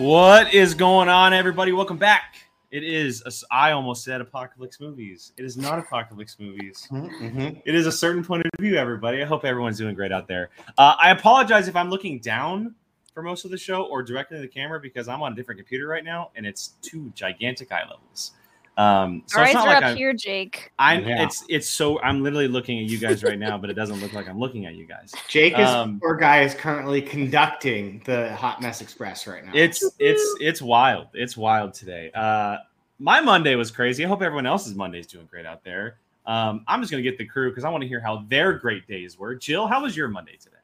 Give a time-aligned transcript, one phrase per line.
[0.00, 1.72] What is going on, everybody?
[1.72, 2.36] Welcome back.
[2.70, 5.32] It is, a, I almost said Apocalypse Movies.
[5.36, 6.88] It is not Apocalypse Movies.
[6.90, 7.58] Mm-hmm.
[7.66, 9.20] It is a certain point of view, everybody.
[9.22, 10.48] I hope everyone's doing great out there.
[10.78, 12.74] Uh, I apologize if I'm looking down
[13.12, 15.58] for most of the show or directly to the camera because I'm on a different
[15.58, 18.32] computer right now and it's two gigantic eye levels.
[18.76, 20.72] Um, so Our it's eyes not are like up I'm, here, Jake.
[20.78, 21.24] I'm Yeah.
[21.24, 24.12] it's it's so I'm literally looking at you guys right now, but it doesn't look
[24.12, 25.12] like I'm looking at you guys.
[25.28, 29.52] Jake is Um, poor guy is currently conducting the Hot Mess Express right now.
[29.54, 31.08] It's it's it's wild.
[31.12, 32.10] It's wild today.
[32.12, 32.58] Uh,
[32.98, 34.04] my Monday was crazy.
[34.04, 35.98] I hope everyone else's Monday is doing great out there.
[36.26, 38.86] Um, I'm just gonna get the crew because I want to hear how their great
[38.86, 39.34] days were.
[39.34, 40.56] Jill, how was your Monday today?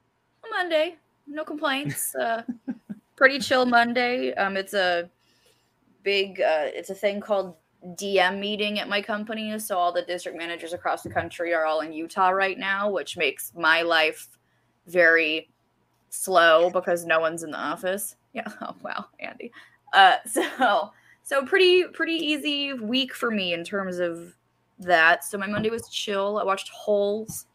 [0.51, 0.97] Monday,
[1.27, 2.15] no complaints.
[2.15, 2.43] Uh,
[3.17, 4.33] pretty chill Monday.
[4.35, 5.11] Um, it's a
[6.03, 7.57] big, uh, it's a thing called
[7.95, 9.59] DM meeting at my company.
[9.59, 13.17] So all the district managers across the country are all in Utah right now, which
[13.17, 14.29] makes my life
[14.87, 15.49] very
[16.11, 18.17] slow because no one's in the office.
[18.37, 18.49] Yeah.
[18.61, 19.51] Oh wow, Andy.
[19.95, 20.91] Uh, so
[21.23, 24.37] so pretty pretty easy week for me in terms of
[24.79, 25.25] that.
[25.25, 26.39] So my Monday was chill.
[26.39, 27.47] I watched Holes.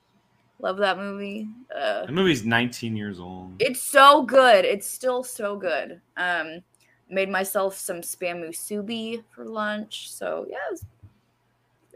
[0.59, 1.47] Love that movie.
[1.75, 3.51] Uh, The movie's 19 years old.
[3.59, 4.65] it's so good.
[4.65, 6.01] It's still so good.
[6.17, 6.63] Um,
[7.11, 10.11] made myself some spam musubi for lunch.
[10.11, 10.85] So yeah, it was-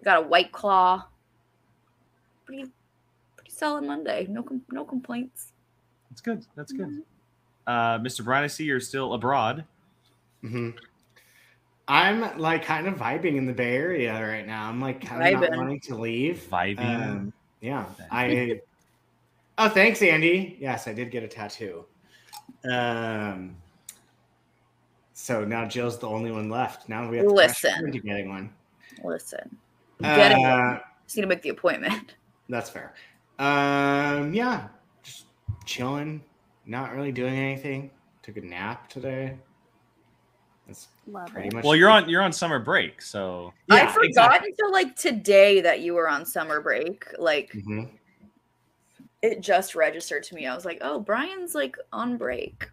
[0.03, 1.03] got a white claw.
[2.45, 2.65] Pretty,
[3.37, 4.27] pretty solid Monday.
[4.29, 5.51] No, com- no complaints.
[6.11, 6.45] That's good.
[6.55, 7.01] That's good.
[7.65, 8.23] Uh, Mr.
[8.23, 9.65] Brian, I see you're still abroad.
[10.41, 10.71] hmm
[11.87, 14.69] I'm like kind of vibing in the Bay Area right now.
[14.69, 16.45] I'm like kind of not wanting to leave.
[16.51, 16.79] Vibing.
[16.79, 18.59] Um, yeah, I.
[19.59, 20.57] oh, thanks, Andy.
[20.59, 21.85] Yes, I did get a tattoo.
[22.71, 23.55] Um.
[25.17, 26.89] So now Jill's the only one left.
[26.89, 27.69] Now we have to Listen.
[27.71, 28.53] pressure her into getting one.
[29.03, 29.57] Listen,
[30.01, 30.45] Get it.
[30.45, 32.15] Uh, just need to make the appointment.
[32.49, 32.93] That's fair.
[33.39, 34.67] Um, yeah,
[35.03, 35.25] just
[35.65, 36.21] chilling,
[36.65, 37.91] not really doing anything.
[38.23, 39.37] Took a nap today.
[40.67, 41.53] That's Love pretty it.
[41.53, 41.63] much.
[41.63, 44.49] Well, you're on you're on summer break, so I forgot exactly.
[44.49, 47.05] until like today that you were on summer break.
[47.17, 47.89] Like Mhm.
[49.21, 50.45] it just registered to me.
[50.45, 52.67] I was like, oh, Brian's like on break.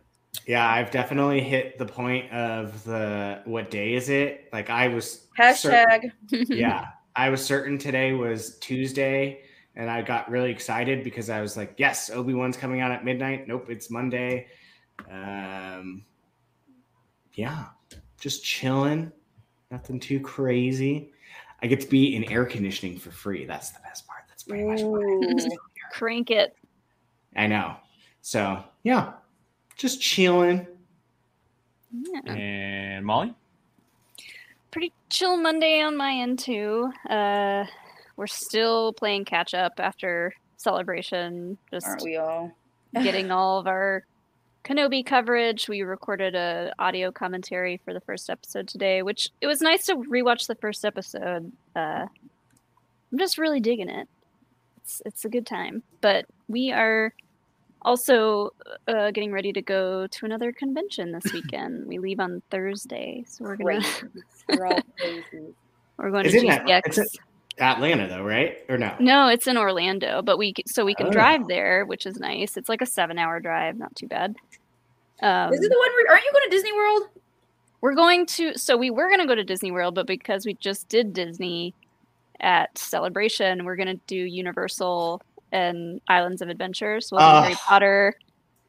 [0.47, 4.48] Yeah, I've definitely hit the point of the what day is it?
[4.53, 6.48] Like I was certain- Hashtag.
[6.48, 9.43] yeah, I was certain today was Tuesday,
[9.76, 13.04] and I got really excited because I was like, yes, Obi Wan's coming out at
[13.04, 13.47] midnight.
[13.47, 14.47] Nope, it's Monday.
[15.10, 16.04] Um,
[17.34, 17.66] yeah,
[18.19, 19.12] just chilling,
[19.70, 21.12] nothing too crazy.
[21.62, 23.44] I get to be in air conditioning for free.
[23.44, 24.22] That's the best part.
[24.28, 25.37] That's pretty much Ooh.
[25.93, 26.56] Crank it.
[27.37, 27.76] I know.
[28.22, 29.12] So yeah,
[29.77, 30.66] just chilling.
[31.93, 32.33] Yeah.
[32.33, 33.34] and Molly.
[34.71, 36.91] Pretty chill Monday on my end too.
[37.09, 37.65] Uh,
[38.16, 41.59] we're still playing catch up after celebration.
[41.71, 42.53] Just Aren't we all?
[42.94, 44.05] getting all of our
[44.65, 45.69] Kenobi coverage.
[45.69, 49.97] We recorded a audio commentary for the first episode today, which it was nice to
[49.97, 51.53] rewatch the first episode.
[51.77, 52.06] Uh,
[53.12, 54.09] I'm just really digging it.
[54.78, 55.82] It's it's a good time.
[56.00, 57.12] But we are
[57.84, 58.50] also
[58.88, 61.87] uh, getting ready to go to another convention this weekend.
[61.87, 63.82] we leave on Thursday, so we're gonna
[64.49, 65.55] We're all crazy.
[65.99, 66.81] we're going Is to it GCX.
[66.87, 67.17] it's
[67.58, 68.58] Atlanta though, right?
[68.69, 68.94] Or no?
[68.99, 71.11] No, it's in Orlando, but we so we can Oh.
[71.11, 72.56] drive there, which is nice.
[72.56, 74.34] It's like a seven-hour drive, not too bad.
[75.23, 77.02] Um, Is it the one where aren't you going to Disney World?
[77.81, 80.55] We're going to so we were going to go to Disney World, but because we
[80.55, 81.75] just did Disney
[82.40, 85.20] at Celebration, we're going to do Universal
[85.52, 87.00] and Islands of Adventure.
[87.00, 87.43] So we'll do Ah.
[87.43, 88.14] Harry Potter.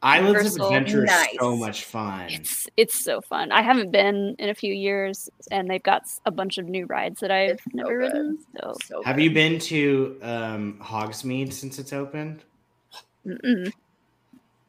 [0.05, 0.65] Islands Universal.
[0.65, 1.37] of Adventure is Nice.
[1.39, 2.27] so much fun.
[2.29, 3.53] It's it's so fun.
[3.53, 6.85] I haven't been in a few years, and they've got s- a bunch of new
[6.87, 8.11] rides that I've It's never good.
[8.11, 8.39] ridden.
[8.59, 9.23] So So Have good.
[9.23, 12.43] you been to um, Hogsmeade since it's opened?
[13.25, 13.71] mm-mm.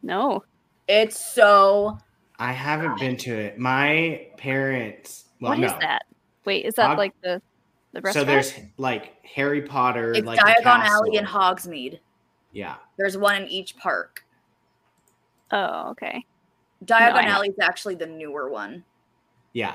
[0.03, 0.45] no,
[0.87, 1.99] It's so
[2.39, 3.59] I haven't been to it.
[3.59, 5.25] My parents.
[5.41, 5.79] Well, what is no.
[5.81, 6.05] that?
[6.45, 7.43] Wait, is that Hog- like the
[7.93, 11.71] the So there's like Harry Potter, it's like the Diagon Alley and castle.
[11.73, 11.99] Hogsmeade.
[12.55, 14.25] Yeah, There's one in each park.
[15.51, 16.25] oh, okay.
[16.85, 18.85] Diagon I- Alley is actually the newer one.
[19.53, 19.75] yeah.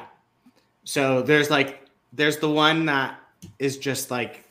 [0.85, 3.19] So there's like there's the one that
[3.59, 4.45] is just like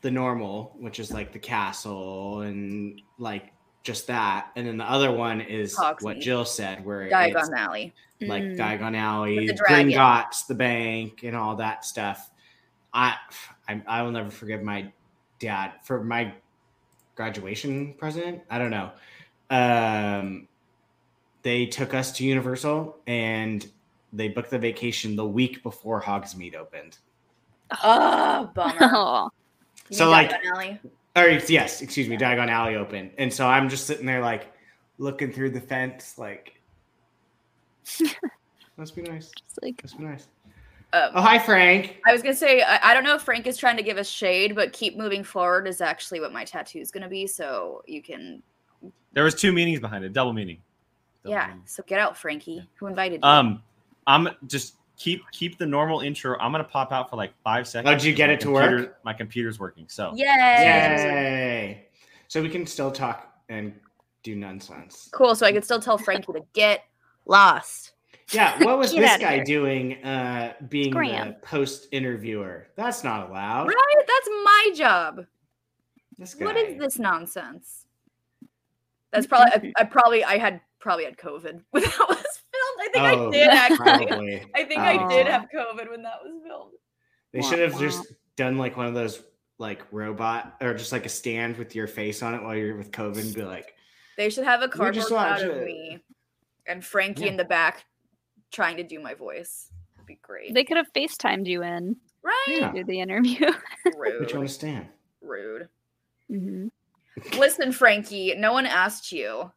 [0.00, 3.52] the normal, which is like the castle and like
[3.82, 7.92] just that, and then the other one is what Jill said, where it's Diagon Alley.
[8.22, 8.56] like Mm.
[8.56, 9.90] Diagon Alley, the dragon.
[9.90, 12.30] Gringotts, the bank, and all that stuff.
[12.94, 13.16] I,
[13.68, 14.90] I I will never forgive my
[15.40, 16.32] dad for my
[17.14, 18.42] graduation present.
[18.50, 18.90] I don't know.
[19.50, 20.48] Um,
[21.42, 23.66] they took us to Universal and
[24.12, 26.98] they booked the vacation the week before Hogsmeade opened.
[27.82, 28.74] Oh, bummer.
[28.80, 29.30] Oh,
[29.90, 30.80] So, like- Diagon Alley?
[31.14, 34.50] Or yes, excuse me, Diagon Alley opened, and so I'm just sitting there like
[34.96, 36.58] looking through the fence, like
[38.78, 39.30] Must be nice.
[39.30, 40.28] Just like Must be nice.
[40.92, 41.96] Um, Oh, hi, Frank.
[42.06, 44.08] I was gonna say I, I don't know if Frank is trying to give us
[44.08, 47.26] shade, but keep moving forward is actually what my tattoo is gonna be.
[47.26, 48.42] So you can,
[49.12, 50.58] There was two meanings behind it, double meaning.
[51.24, 51.46] Double yeah.
[51.48, 51.62] meaning.
[51.64, 52.68] So get out, Frankie.
[52.74, 53.28] Who invited you?
[53.28, 53.62] Um,
[54.06, 56.36] I'm just keep keep the normal intro.
[56.38, 57.90] I'm gonna pop out for like five seconds.
[57.90, 58.98] Oh, did you get My it to work?
[59.04, 59.86] My computer's working.
[59.88, 60.26] So Yay!
[60.26, 61.86] Yay!
[62.28, 63.72] So we can still talk and
[64.22, 65.08] do nonsense.
[65.12, 65.34] Cool.
[65.34, 66.84] So I could still tell Frankie to get
[67.26, 67.91] lost.
[68.32, 69.44] Yeah, what was this guy here.
[69.44, 72.68] doing uh being the post interviewer?
[72.76, 73.68] That's not allowed.
[73.68, 73.94] Right?
[74.06, 75.26] That's my job.
[76.18, 76.44] This guy.
[76.46, 77.86] What is this nonsense?
[79.12, 82.80] That's probably I, I probably I had probably had COVID when that was filmed.
[82.80, 84.06] I think Oh, I did actually.
[84.06, 84.46] probably.
[84.54, 86.72] I think I did have COVID when that was filmed.
[87.32, 87.80] They Wah, should have wah.
[87.80, 88.06] just
[88.36, 89.22] done like one of those
[89.58, 92.90] like robot or just like a stand with your face on it while you're with
[92.90, 93.74] COVID and be like,
[94.16, 96.00] They should have a We cardboard just cutout of me
[96.66, 97.30] and Frankie Yeah.
[97.30, 97.84] in the back
[98.52, 99.70] trying to do my voice.
[99.96, 100.54] It'd be great.
[100.54, 102.44] they could have FaceTimed you in right?
[102.48, 102.72] Yeah.
[102.72, 103.46] do the interview.
[103.84, 104.32] which Rude.
[104.34, 104.86] one to stand?
[105.20, 105.68] Rude.
[106.28, 106.68] hmm
[107.36, 109.50] Listen, Frankie, no one asked you,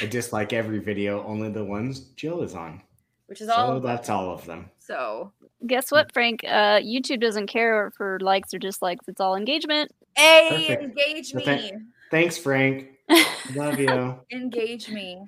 [0.00, 2.82] I dislike every video, only the ones Jill is on.
[3.26, 4.70] which is all So of that's all of them.
[4.80, 5.32] So,
[5.66, 6.40] Guess what, Frank?
[6.44, 9.06] Uh, YouTube doesn't care for likes or dislikes.
[9.08, 9.90] It's all engagement.
[10.16, 10.82] hey, Perfect.
[10.82, 11.44] engage Well, me.
[11.70, 12.88] thank- Thanks, Frank.
[13.54, 14.20] Love you.
[14.32, 15.22] Engage me.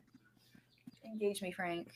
[1.05, 1.89] Engage me, Frank.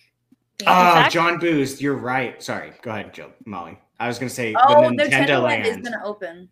[0.64, 0.76] Thank.
[0.76, 2.42] Ah, fact- John Booth, you're right.
[2.42, 2.72] Sorry.
[2.82, 3.30] Go ahead, Jill.
[3.44, 3.78] Molly.
[3.98, 6.48] I was gonna say oh, the the Nintendo Nintendo one is gonna open.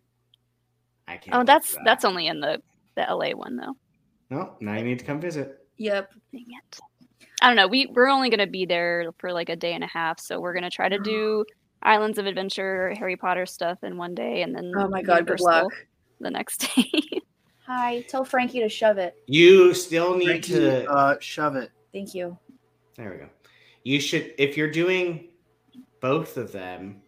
[1.07, 1.35] I can't.
[1.35, 1.81] Oh, that's that.
[1.85, 2.61] that's only in the
[2.95, 3.75] the LA one though.
[4.29, 4.55] no.
[4.59, 5.57] Now you need to come visit.
[5.77, 6.11] Yep.
[6.31, 6.79] Dang it.
[7.41, 7.67] I don't know.
[7.67, 10.53] We we're only gonna be there for like a day and a half, so we're
[10.53, 11.43] gonna try to do
[11.81, 15.39] Islands of Adventure, Harry Potter stuff in one day, and then Oh my god, good
[15.39, 15.71] luck.
[16.19, 16.85] the next day.
[17.65, 19.15] Hi, tell Frankie to shove it.
[19.27, 20.89] You still need Frankie, to.
[20.89, 21.71] uh, shove it.
[21.93, 22.37] Thank you.
[22.97, 23.27] There we go.
[23.83, 25.29] You should, if you're doing
[26.01, 27.01] both of them,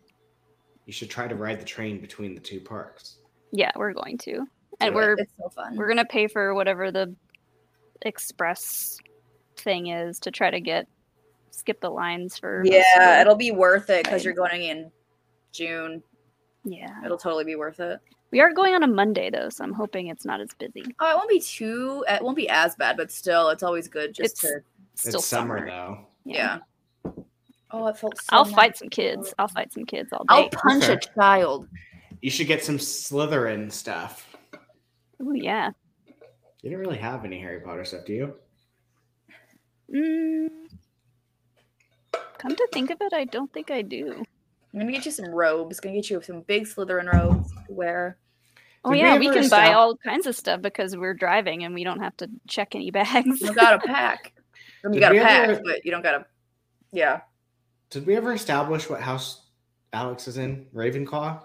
[0.85, 3.17] you should try to ride the train between the two parks.
[3.51, 4.45] yeah, we're going to,
[4.79, 5.75] and Do we're It's so fun.
[5.75, 7.13] we're gonna pay for whatever the
[8.03, 8.97] express
[9.57, 10.87] thing is to try to get
[11.51, 12.63] skip the lines for.
[12.65, 14.91] yeah, it'll be worth it because you're going in
[15.51, 16.01] June.
[16.63, 17.03] yeah.
[17.05, 17.99] It'll totally be worth it.
[18.31, 20.85] We are going on a Monday though, so I'm hoping it's not as busy.
[20.99, 22.03] Oh, it won't be too.
[22.07, 24.61] It won't be as bad, but still, it's always good just It's to.
[24.95, 25.99] Still it's summer, though.
[26.25, 26.59] Yeah.
[27.71, 28.17] Oh, it felt.
[28.17, 28.53] So I'll nice.
[28.53, 29.33] fight some kids.
[29.39, 30.25] I'll fight some kids all day.
[30.29, 31.67] I'll punch a child.
[32.21, 34.27] You should get some Slytherin stuff.
[35.21, 35.71] Oh yeah.
[36.61, 38.35] You didn't really have any Harry Potter stuff, do you?
[39.93, 40.49] Mm,
[42.37, 44.23] come to think of it, I don't think I do.
[44.73, 45.79] I'm gonna get you some robes.
[45.79, 48.17] Gonna get you some big Slytherin robes to wear.
[48.85, 51.73] Oh Did yeah, we, ever can buy all kinds of stuff because we're driving and
[51.75, 53.41] we don't have to check any bags.
[53.41, 54.33] You got a pack.
[54.83, 56.25] I mean, you Did got we a pack, ever- but you don't got a.
[56.91, 57.21] Yeah,
[57.89, 59.49] Did we ever establish what house
[59.93, 60.65] Alex is in?
[60.73, 61.43] Ravenclaw?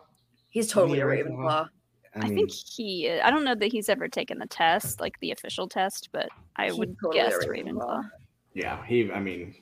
[0.50, 1.68] he's totally a Yeah, Ravenclaw.
[2.16, 3.10] I think he.
[3.10, 6.72] I don't know that he's ever taken the test, like the official test, but I
[6.72, 7.74] would totally guess Ravenclaw.
[7.74, 8.10] Ravenclaw.
[8.54, 9.12] Yeah, he.
[9.12, 9.54] I mean,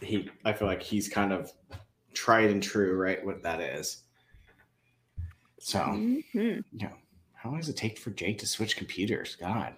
[0.00, 0.30] he.
[0.44, 1.52] I feel like he's kind of
[2.14, 3.24] tried and true, right?
[3.24, 4.04] What that is.
[5.58, 6.62] So, Mhm.
[7.34, 9.36] how long does it take for Jake to switch computers?
[9.36, 9.74] God,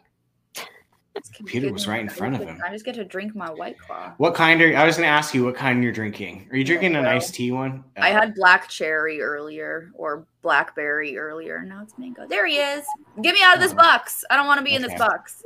[1.15, 2.59] This Computer was right in front of him.
[2.67, 4.15] I just get to drink my white claw.
[4.17, 4.75] what kind are?
[4.77, 6.49] I was going to ask you what kind you're drinking.
[6.51, 7.17] Are you drinking an Mango.
[7.17, 7.85] iced tea one?
[7.99, 11.63] I Oh, had black cherry earlier or blackberry earlier.
[11.63, 12.27] Now it's mango.
[12.27, 12.85] There he is.
[13.21, 13.77] Get me out of this Oh.
[13.77, 14.25] box.
[14.31, 15.45] I don't want to be in this box.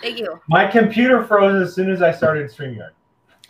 [0.00, 0.40] Thank you.
[0.48, 2.90] My computer froze as soon as I started StreamYard.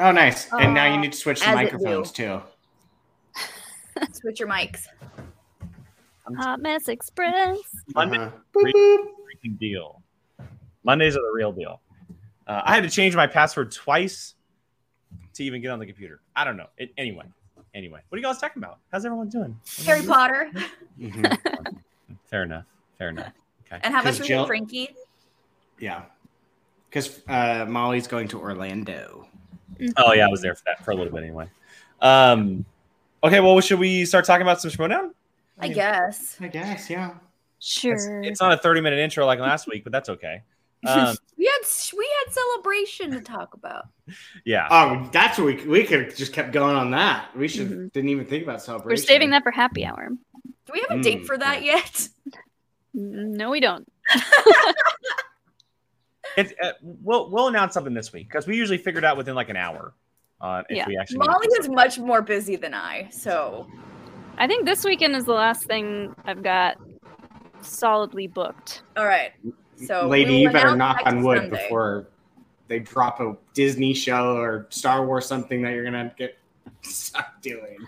[0.01, 0.51] Oh, nice.
[0.53, 2.41] and now you need to switch the microphones too.
[4.13, 4.85] Switch your mics.
[6.39, 7.59] Hot Mess Express.
[7.97, 8.07] Uh-huh.
[8.07, 9.07] Boop, boop.
[9.45, 9.98] freaking deal.
[10.85, 11.81] Mondays are the real deal.
[12.47, 14.35] Uh, I had to change my password twice
[15.35, 16.21] to even get on the computer.
[16.35, 16.67] I don't know.
[16.79, 17.27] It, anyway,
[17.75, 18.79] anyway, what are you guys talking about?
[18.93, 19.59] How's everyone doing?
[19.85, 20.51] Harry Potter.
[20.99, 21.39] Mhm.
[22.31, 22.65] Fair enough.
[22.99, 23.33] Fair enough.
[23.67, 23.81] Okay.
[23.83, 24.95] And how much was Jill- Frankie?
[25.79, 26.03] Yeah,
[26.91, 29.29] because uh, Molly's going to Orlando.
[29.97, 31.49] Oh yeah, I was there for that for a little bit anyway.
[32.01, 32.65] Um,
[33.23, 35.11] okay, well, should we start talking about some Schmoedown?
[35.61, 36.37] I guess.
[36.41, 37.11] I guess, yeah.
[37.59, 38.23] It's, Sure.
[38.23, 40.43] it's not a 30 minute intro like last week, but that's okay.
[40.87, 41.63] Um, We had
[41.97, 43.85] we had celebration to talk about.
[44.45, 44.67] yeah.
[44.73, 47.29] Oh, that's what we we could have just kept going on that.
[47.37, 47.93] We should Mhm.
[47.93, 48.91] didn't even think about celebration.
[49.01, 50.09] We're saving that for happy hour.
[50.67, 52.09] Do we have a date Mm, for that yet?
[52.97, 53.87] Mm, No, we don't.
[56.37, 59.35] It's, uh, we'll we'll announce something this week because we usually figure it out within
[59.35, 59.95] like an hour.
[60.41, 60.87] Uh, if Yeah.
[60.87, 63.67] we actually Molly is much more busy than I, so
[64.37, 66.77] I think this weekend is the last thing I've got
[67.61, 68.83] solidly booked.
[68.97, 69.33] all right.
[69.87, 71.51] So lady, you better knock on wood Sunday.
[71.51, 72.09] before
[72.67, 76.39] they drop a Disney show or Star Wars something that you're gonna get
[76.83, 77.79] stop doing.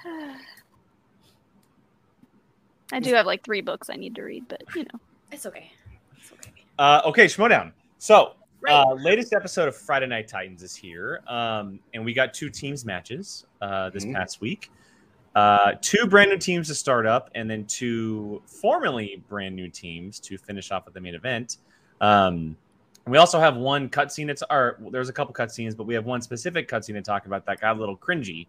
[2.93, 5.01] I do have like three books I need to read, but you know.
[5.33, 5.71] It's okay.
[6.19, 6.51] It's okay.
[6.79, 7.73] Uh, okay, Schmoedown.
[7.99, 8.33] So,
[8.63, 8.73] Right.
[8.75, 12.85] uh, latest episode of Friday Night Titans is here, um, and we got two teams
[12.85, 14.15] matches uh, this Mhm.
[14.15, 14.71] past week.
[15.35, 20.19] Uh, two brand new teams to start up, and then two formerly brand new teams
[20.21, 21.59] to finish off with the main event.
[22.01, 22.57] Um,
[23.07, 24.31] we also have one cutscene.
[24.31, 27.47] It's or there's a couple cutscenes, but we have one specific cutscene to talk about
[27.47, 28.47] that got a little cringy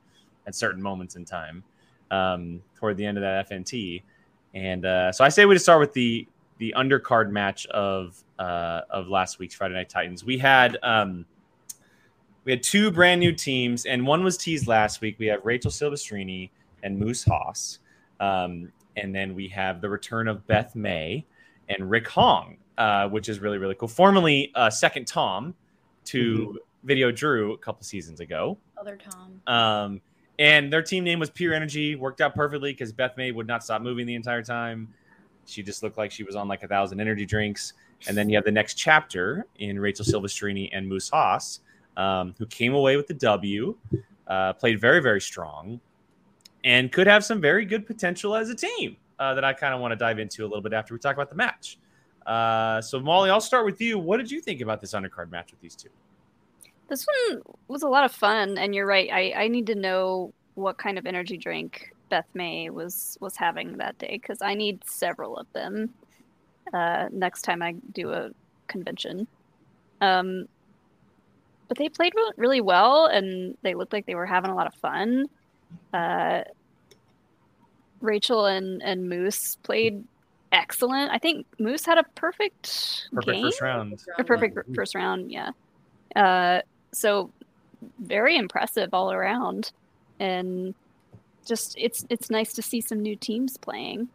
[0.47, 1.63] at certain moments in time
[2.11, 4.03] um, toward the end of that FNT.
[4.53, 6.27] And uh, so I say we just start with the
[6.57, 10.23] the undercard match of uh, of last week's Friday Night Titans.
[10.23, 11.25] We had um,
[12.43, 15.15] we had two brand new teams, and one was teased last week.
[15.17, 16.49] We have Rachel Silvestrini
[16.83, 17.79] and Moose Haas,
[18.19, 21.25] um, and then we have the return of Beth May
[21.69, 23.87] and Rick Hong, uh, which is really really cool.
[23.87, 25.53] Formerly uh, Second Tom
[26.05, 28.57] to Video Drew a couple seasons ago.
[28.77, 29.41] Other Tom.
[29.47, 30.01] Um,
[30.39, 31.95] and their team name was Pure Energy.
[31.95, 34.91] Worked out perfectly because Beth May would not stop moving the entire time.
[35.45, 37.73] She just looked like she was on like a thousand energy drinks.
[38.07, 41.59] And then you have the next chapter in Rachel Silvestrini and Moose Haas,
[41.97, 43.77] um, who came away with the W,
[44.27, 45.79] uh, played very, very strong,
[46.63, 49.81] and could have some very good potential as a team uh, that I kind of
[49.81, 51.77] want to dive into a little bit after we talk about the match.
[52.25, 53.97] Uh, so, Molly, I'll start with you.
[53.97, 55.89] What did you think about this undercard match with these two?
[56.87, 59.09] This one was a lot of fun, and you're right.
[59.11, 63.77] I, I need to know what kind of energy drink Beth May was was having
[63.77, 65.93] that day because I need several of them
[66.73, 68.31] uh, next time I do a
[68.67, 69.27] convention.
[70.01, 70.47] Um,
[71.67, 74.73] but they played really well, and they looked like they were having a lot of
[74.75, 75.27] fun.
[75.93, 76.41] Uh,
[78.01, 80.03] Rachel and and Moose played
[80.51, 81.11] excellent.
[81.11, 84.03] I think Moose had a perfect, Perfect game first round.
[84.17, 85.51] a perfect r- first round yeah
[86.15, 86.59] uh
[86.93, 87.29] so
[87.99, 89.71] very impressive all around
[90.19, 90.73] and
[91.45, 94.07] just it's it's nice to see some new teams playing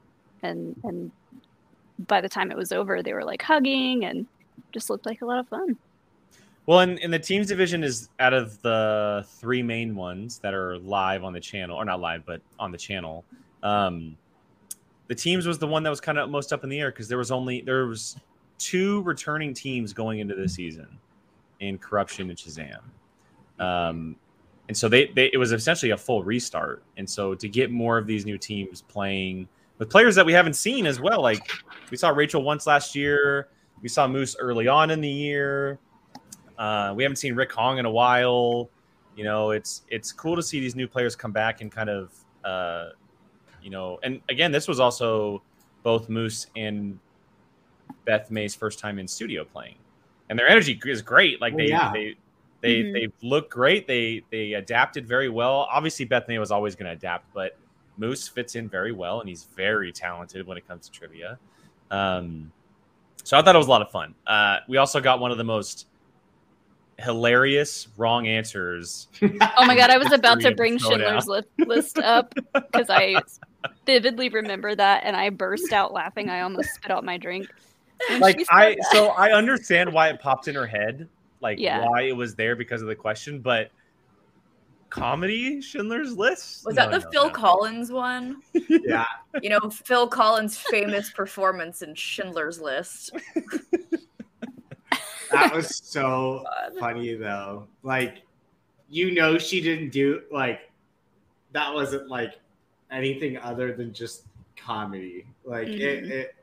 [0.42, 1.10] and and
[2.06, 4.26] by the time it was over they were like hugging and
[4.72, 5.76] just looked like a lot of fun
[6.66, 10.76] Well, and, and the teams division is out of the three main ones that are
[10.78, 13.24] live on the channel, or not live, but on the channel.
[13.62, 14.16] Um,
[15.08, 17.08] the teams was the one that was kind of most up in the air because
[17.08, 18.16] there was only there was
[18.58, 20.88] two returning teams going into the season
[21.60, 22.80] in Corruption and Shazam,
[23.58, 24.16] um,
[24.68, 26.82] and so they, they it was essentially a full restart.
[26.96, 29.48] And so to get more of these new teams playing
[29.78, 31.48] with players that we haven't seen as well, like
[31.90, 33.48] we saw Rachel once last year,
[33.82, 35.78] we saw Moose early on in the year.
[36.58, 38.70] Uh, we haven't seen Rick Hong in a while.
[39.14, 42.12] You know, it's it's cool to see these new players come back and kind of,
[42.44, 42.90] uh,
[43.66, 45.42] you know, and again, this was also
[45.82, 47.00] both Moose and
[48.04, 49.74] Beth May's first time in studio playing,
[50.30, 51.40] and their energy is great.
[51.40, 51.90] Like Oh, they yeah.
[51.92, 52.14] they
[52.60, 52.92] they Mhm.
[52.92, 53.88] they look great.
[53.88, 55.66] They they adapted very well.
[55.68, 57.58] Obviously, Beth May was always going to adapt, but
[57.98, 61.36] Moose fits in very well, and he's very talented when it comes to trivia.
[61.90, 62.52] Um,
[63.24, 64.14] so I thought it was a lot of fun.
[64.28, 65.88] Uh, we also got one of the most
[66.98, 69.08] hilarious wrong answers.
[69.22, 71.20] oh my god i was about to bring and slow down.
[71.20, 71.26] schindler's
[71.58, 73.20] Li- list up because i
[73.86, 77.46] vividly remember that and i burst out laughing i almost spit out my drink
[78.08, 78.88] when Like I, that.
[78.92, 81.08] so I understand why it popped in her head,
[81.40, 81.82] like Yeah.
[81.86, 83.70] why it was there because of the question, but
[84.90, 87.30] comedy Schindler's List Was No, that the no, Phil no.
[87.30, 88.42] Collins one?
[88.68, 89.06] yeah.
[89.42, 93.12] You know, Phil Collins' famous performance in Schindler's List.
[95.30, 96.78] That was so God.
[96.78, 97.66] funny though.
[97.82, 98.22] Like,
[98.90, 100.70] you know, she didn't do like
[101.52, 102.34] that wasn't like
[102.90, 104.24] anything other than just
[104.56, 105.26] comedy.
[105.44, 106.10] Like it, Mhm.
[106.10, 106.34] it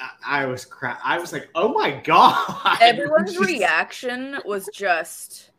[0.00, 1.00] I, I was crap.
[1.04, 2.78] I was like, oh my god!
[2.82, 5.50] Everyone's Just- reaction was just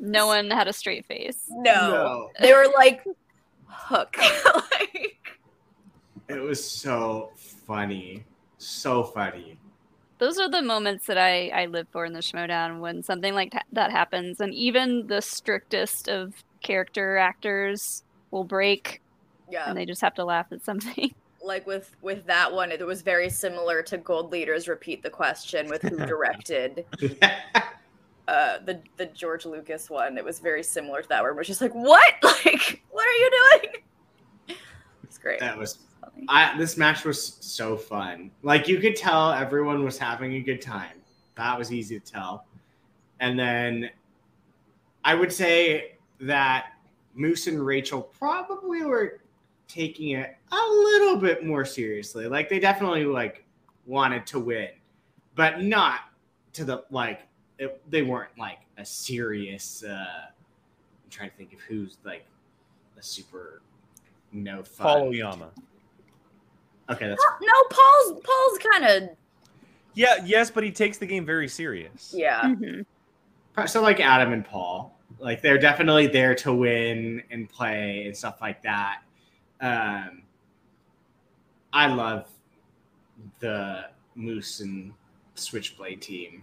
[0.00, 1.72] no one had a straight face no.
[1.90, 2.30] No.
[2.40, 3.04] They were like
[3.66, 4.16] hook.
[4.72, 5.16] like
[6.28, 8.24] It was so funny,
[8.58, 9.56] so funny.
[10.18, 13.52] those are the moments that I, I live for in the Schmoedown when something like
[13.72, 18.02] that happens, and even the strictest of character actors
[18.34, 19.00] will break,
[19.50, 19.68] yeah.
[19.68, 21.14] and they just have to laugh at something.
[21.42, 25.68] like with with that one, it was very similar to Gold Leaders repeat the question
[25.68, 26.84] with who directed
[28.28, 30.18] uh the the George Lucas one.
[30.18, 32.12] It was very similar to that where it was just like, What?
[32.22, 34.58] Like, what are you doing?
[35.02, 35.40] It's great.
[35.40, 35.78] that was
[36.28, 38.30] I this match was so fun.
[38.42, 40.98] Like you could tell everyone was having a good time.
[41.36, 42.46] That was easy to tell.
[43.20, 43.90] And then
[45.04, 46.73] I would say that
[47.14, 49.20] Moose and Rachel probably were
[49.68, 52.26] taking it a little bit more seriously.
[52.26, 53.44] Like they definitely like
[53.86, 54.68] wanted to win,
[55.34, 56.00] but not
[56.54, 57.22] to the like
[57.58, 62.24] it, they weren't like a serious uh I'm trying to think of who's like
[62.98, 63.62] a super
[64.32, 64.86] no fun.
[64.86, 65.50] Paul Oyama.
[66.90, 69.16] Okay, that's No, Paul's Paul's kind of
[69.94, 72.12] Yeah, yes, but he takes the game very serious.
[72.16, 72.42] yeah.
[72.42, 72.84] Mhm.
[73.66, 78.40] so like Adam and Paul, like they're definitely there to win and play and stuff
[78.40, 79.02] like that.
[79.60, 80.22] Um,
[81.72, 82.28] I love
[83.40, 84.92] the Moose and
[85.34, 86.42] Switchblade team.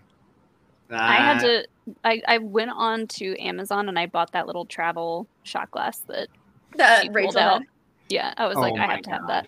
[0.90, 1.68] I had Uh, to.
[2.04, 6.28] I, I went on to Amazon and I bought that little travel shot glass that
[6.75, 7.62] That she Rachel out.
[7.62, 7.68] had.
[8.10, 9.48] Yeah, I was Oh like, I my have to have that.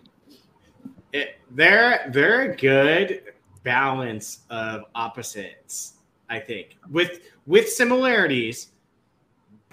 [1.12, 3.24] it, they're they're a good
[3.64, 5.94] balance of opposites
[6.30, 8.73] i think with with similarities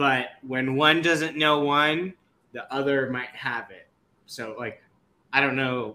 [0.01, 2.15] but when one doesn't know one
[2.53, 3.87] the other might have it
[4.25, 4.83] so like
[5.35, 5.95] i don't know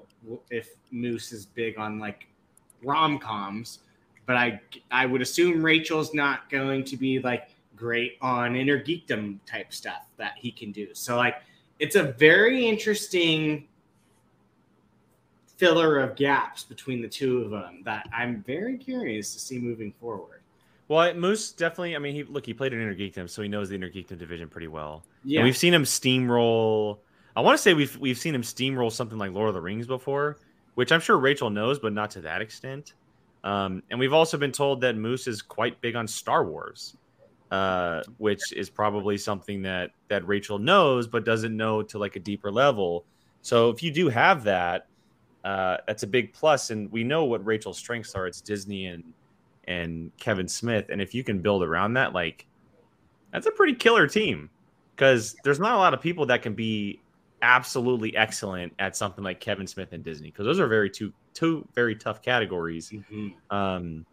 [0.52, 2.28] if moose is big on like
[2.84, 3.80] rom-coms
[4.28, 9.40] but i i would assume rachel's not going to be like great on inner geekdom
[9.48, 11.38] type stuff that he can do so like
[11.80, 13.68] it's a very interesting
[15.58, 19.94] filler of gaps between the two of them that I'm very curious to see moving
[20.00, 20.35] forward.
[20.88, 21.96] Well, Moose definitely.
[21.96, 22.46] I mean, he look.
[22.46, 25.04] He played in Inner Geekdom, so he knows the Inner Geekdom division pretty well.
[25.24, 27.00] Yeah, And we've seen him steamroll.
[27.36, 29.88] I want to say we've we've seen him steamroll something like Lord of the Rings
[29.88, 30.38] before,
[30.76, 32.94] which I'm sure Rachel knows, but not to that extent.
[33.44, 36.98] Um, and we've also been told that Moose is quite big on Star Wars,
[37.52, 42.20] uh, which is probably something that that Rachel knows, but doesn't know to like a
[42.20, 43.06] deeper level.
[43.42, 44.88] So if you do have that,
[45.44, 46.70] uh, that's a big plus.
[46.70, 48.28] And we know what Rachel's strengths are.
[48.28, 49.04] It's Disney and
[49.68, 50.86] and Kevin Smith.
[50.90, 52.46] And if you can build around that, like
[53.32, 54.50] that's a pretty killer team
[54.96, 57.00] because there's not a lot of people that can be
[57.42, 61.68] absolutely excellent at something like Kevin Smith and Disney because those are very two two
[61.76, 62.90] very tough categories.
[62.92, 63.34] Mhm.
[63.52, 64.06] Um,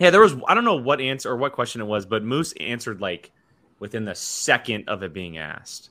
[0.00, 2.52] yeah, there was I don't know what answer or what question it was, but Moose
[2.60, 3.30] answered like
[3.78, 5.90] within the second of it being asked,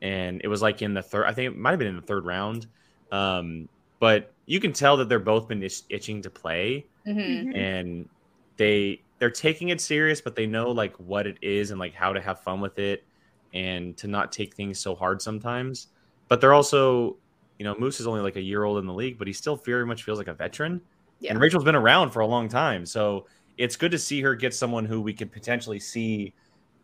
[0.00, 1.26] and it was like in the third.
[1.26, 2.66] I think it might have been in the third round.
[3.10, 3.68] Um,
[4.00, 7.44] but you can tell that they're both been itch- itching to play, Mhm.
[7.52, 7.56] Mhm.
[7.56, 8.08] and
[8.56, 12.12] they they're taking it serious, but they know like what it is and like how
[12.12, 13.04] to have fun with it,
[13.54, 15.88] and to not take things so hard sometimes.
[16.28, 17.16] But they're also,
[17.58, 19.56] you know, Moose is only like a year old in the league, but he still
[19.56, 20.80] very much feels like a veteran.
[21.20, 21.30] Yeah.
[21.30, 23.26] And Rachel's been around for a long time, so
[23.58, 26.32] it's good to see her get someone who we could potentially see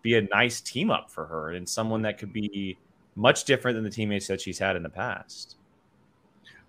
[0.02, 2.78] be a nice team up for her, and someone that could be
[3.16, 5.56] much different than the teammates that she's had in the past.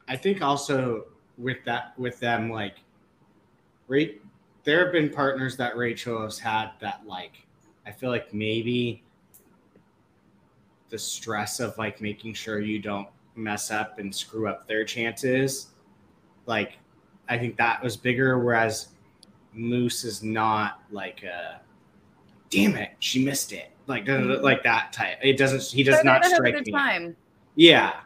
[0.07, 1.05] I think also
[1.37, 2.77] with that with them like
[3.87, 4.21] rate
[4.63, 7.33] there have been partners that Rachel has had that like
[7.85, 9.03] I feel like maybe
[10.89, 15.67] the stress of like making sure you don't mess up and screw up their chances
[16.45, 16.77] like
[17.29, 18.89] I think that was bigger whereas
[19.53, 21.61] Moose is not like a
[22.49, 26.03] damn it she missed it like da- like that type it doesn't he does They're
[26.03, 27.15] not gonna have a strike me time.
[27.55, 28.01] yeah.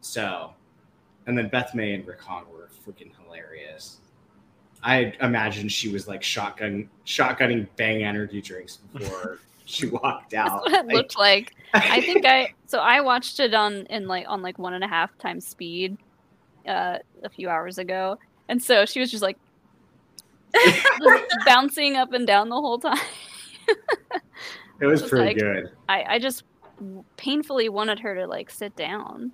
[0.00, 0.54] So,
[1.26, 3.98] and then Beth May and Rick Hahn were freaking hilarious.
[4.82, 10.60] I imagine she was like shotgun shotgunning bang energy drinks before she walked That's out.
[10.62, 11.54] what it Like- looked like.
[11.74, 14.88] I think I so I watched it on in like on like one and a
[14.88, 15.96] half times speed
[16.66, 19.36] uh, a few hours ago, and so she was just like
[20.54, 20.86] just
[21.46, 22.96] bouncing up and down the whole time.
[24.80, 25.70] it was Just pretty like- good.
[25.88, 26.44] I I just
[27.16, 29.32] painfully wanted her to like sit down.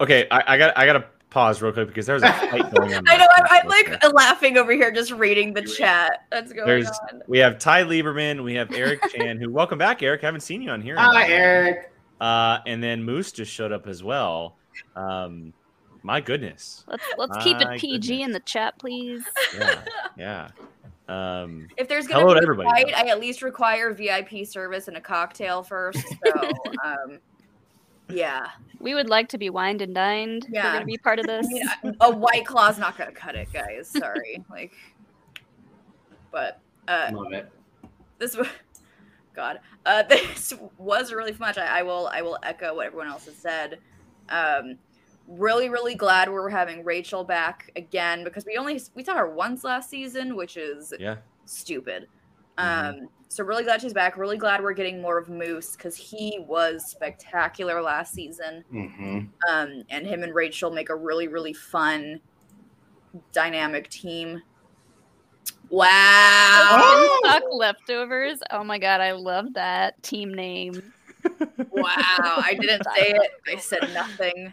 [0.00, 2.94] Okay, I, I got I got to pause real quick because there's a fight going
[2.94, 3.04] on.
[3.08, 3.26] I know.
[3.36, 7.22] I'm, I'm like laughing over here, just reading the chat that's going There's on.
[7.26, 10.20] we have Ty Lieberman, we have Eric Chan, who welcome back, Eric.
[10.22, 10.96] Haven't seen you on here.
[10.96, 11.30] Hi, while.
[11.30, 11.92] Eric.
[12.20, 14.56] Uh, and then Moose just showed up as well.
[14.94, 15.54] Um,
[16.02, 16.84] my goodness.
[16.88, 18.26] Let's let's keep it PG goodness.
[18.26, 19.22] in the chat, please.
[19.58, 19.82] Yeah,
[20.18, 20.48] yeah.
[21.08, 22.94] Um, If there's gonna be a fight.
[22.94, 25.98] I at least require VIP service and a cocktail first.
[25.98, 26.50] So,
[26.84, 27.18] um,
[28.12, 28.48] yeah.
[28.78, 30.46] We would like to be wined and dined.
[30.48, 30.72] We're Yeah.
[30.72, 31.46] gonna be part of I this.
[31.48, 33.88] mean, I- a white claw's not gonna cut it, guys.
[33.88, 34.42] Sorry.
[34.50, 34.72] like,
[36.30, 37.50] but uh, Love it.
[38.18, 38.48] this was
[39.34, 39.60] God.
[39.86, 41.58] Uh, this was really much.
[41.58, 42.08] I, I will.
[42.12, 43.78] I will echo what everyone else has said.
[44.28, 44.78] Um,
[45.28, 49.64] really, really glad we're having Rachel back again because we only we saw her once
[49.64, 51.16] last season, which is yeah.
[51.44, 52.08] stupid.
[52.60, 53.00] Mhm.
[53.02, 54.16] Um, so really glad she's back.
[54.16, 58.64] Really glad we're getting more of Moose because he was spectacular last season.
[58.70, 62.20] hmm Um, and him and Rachel make a really, really fun,
[63.32, 64.42] dynamic team.
[65.68, 65.86] Wow.
[66.72, 67.20] Oh!
[67.24, 68.40] Stock leftovers.
[68.50, 70.92] Oh my god, I love that team name.
[71.70, 71.94] Wow.
[72.18, 73.30] I didn't say it.
[73.46, 74.52] I said nothing.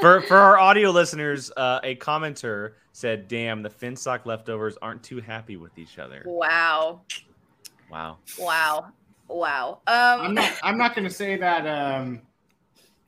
[0.00, 5.20] For for our audio listeners, uh, a commenter said, "Damn, the Finstock leftovers aren't too
[5.20, 7.00] happy with each other." Wow.
[7.90, 8.18] Wow.
[8.38, 8.92] Wow.
[9.26, 9.80] Wow.
[9.88, 10.52] Um, I'm not.
[10.62, 12.22] I'm not going to say that um,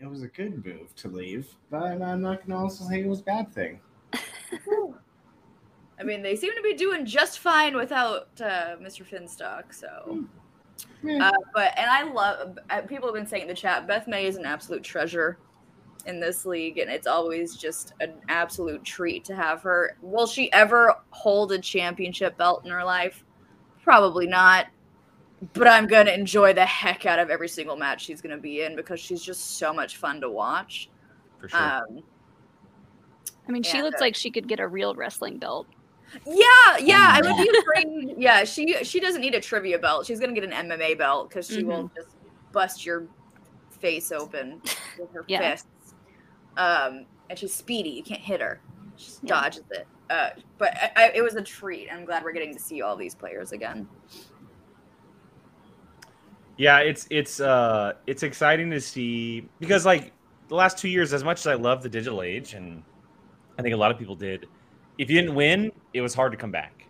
[0.00, 3.06] it was a good move to leave, but I'm not going to also say it
[3.06, 3.80] was a bad thing.
[6.00, 9.06] I mean, they seem to be doing just fine without uh, Mr.
[9.06, 9.72] Finstock.
[9.74, 10.24] So,
[11.02, 11.28] Yeah.
[11.28, 12.58] uh, but and I love.
[12.68, 15.38] Uh, people have been saying in the chat, Beth May is an absolute treasure
[16.06, 19.96] in this league, and it's always just an absolute treat to have her.
[20.02, 23.24] Will she ever hold a championship belt in her life?
[23.82, 24.66] Probably not.
[25.54, 28.76] But I'm gonna enjoy the heck out of every single match she's gonna be in
[28.76, 30.90] because she's just so much fun to watch.
[31.38, 31.58] for sure.
[31.58, 32.02] Um,
[33.48, 33.84] I mean, she Yeah.
[33.84, 35.66] looks uh, like she could get a real wrestling belt.
[36.26, 37.60] Yeah, yeah, I would be mm.
[37.62, 38.14] afraid.
[38.18, 40.06] Yeah, she she doesn't need a trivia belt.
[40.06, 41.96] She's gonna get an MMA belt because she will mm-hmm.
[41.96, 42.14] just
[42.52, 43.06] bust your
[43.80, 44.60] face open
[44.98, 45.52] with her Yeah.
[45.52, 45.66] fists.
[46.56, 47.90] Um, and she's speedy.
[47.90, 48.60] You can't hit her.
[48.96, 49.40] She just Yeah.
[49.40, 49.86] dodges it.
[50.10, 51.88] Uh, but I, I, it was a treat.
[51.90, 53.88] I'm glad we're getting to see all these players again.
[56.56, 60.12] Yeah, it's it's uh it's exciting to see because like
[60.48, 62.82] the last two years, as much as I love the digital age, and
[63.58, 64.46] I think a lot of people did,
[64.98, 66.86] if you didn't win, it was hard to come back,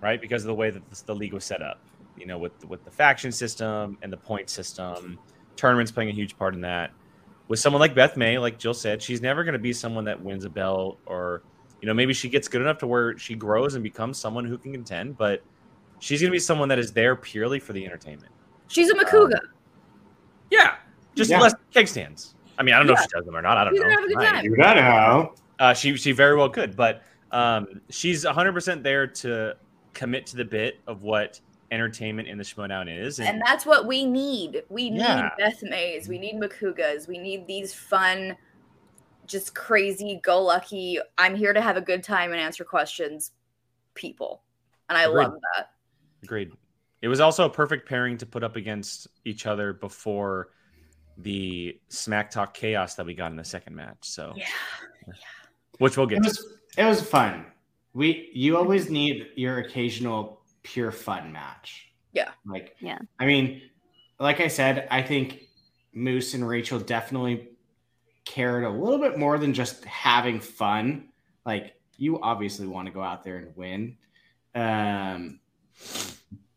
[0.00, 0.20] right?
[0.20, 1.82] Because of the way that the, the league was set up,
[2.16, 5.18] you know, with with the faction system and the point system,
[5.56, 6.90] tournaments playing a huge part in that.
[7.48, 10.20] With someone like Beth May, like Jill said, she's never going to be someone that
[10.20, 11.42] wins a belt or,
[11.80, 14.58] you know, maybe she gets good enough to where she grows and becomes someone who
[14.58, 15.42] can contend, but
[16.00, 18.32] she's going to be someone that is there purely for the entertainment.
[18.68, 19.38] She's a Makuga.
[20.50, 20.74] Yeah,
[21.14, 21.40] just Yeah.
[21.40, 22.34] less keg stands.
[22.58, 23.58] I mean, I don't know if she does them or not.
[23.58, 23.90] I don't She's know.
[23.90, 24.44] have a good time.
[24.44, 25.34] You gotta know.
[25.58, 29.56] Uh, she she very well could, but um, she's 100 percent there to
[29.94, 33.86] commit to the bit of what entertainment in the Schmoedown is, and, And that's what
[33.86, 34.62] we need.
[34.68, 35.30] We need Yeah.
[35.38, 36.08] Beth Mays.
[36.08, 37.08] We need Makugas.
[37.08, 38.36] We need these fun,
[39.26, 40.98] just crazy, go lucky.
[41.18, 43.32] I'm here to have a good time and answer questions
[43.94, 44.42] people.
[44.88, 45.22] And I Agreed.
[45.24, 45.70] love that.
[46.22, 46.52] agreed.
[47.02, 50.48] It was also a perfect pairing to put up against each other before
[51.18, 53.98] the smack talk chaos that we got in the second match.
[54.02, 54.46] So, Yeah.
[55.06, 55.14] yeah.
[55.78, 56.42] which we'll get It to.
[56.78, 57.46] It was fun.
[57.94, 58.30] We.
[58.34, 61.92] You always need your occasional pure fun match.
[62.12, 62.30] Yeah.
[62.44, 62.76] Like.
[62.80, 62.98] Yeah.
[63.20, 63.62] I mean,
[64.18, 65.42] like I said, I think
[65.94, 67.48] Moose and Rachel definitely
[68.24, 71.08] cared a little bit more than just having fun.
[71.44, 73.96] Like you obviously want to go out there and win,
[74.54, 75.40] um,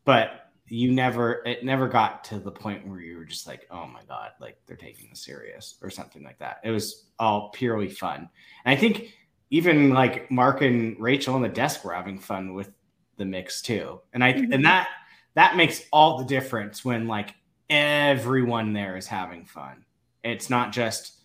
[0.04, 1.42] but you never.
[1.46, 4.58] It never got to the point where you were just like, "Oh my god!" Like
[4.66, 6.60] they're taking this serious or something like that.
[6.64, 8.28] It was all purely fun,
[8.64, 9.14] and I think
[9.50, 12.72] even like Mark and Rachel on the desk were having fun with
[13.20, 14.00] the mix too.
[14.12, 14.54] And I Mhm.
[14.54, 14.88] and that
[15.34, 17.34] that makes all the difference when like
[17.68, 19.84] everyone there is having fun.
[20.24, 21.18] It's not just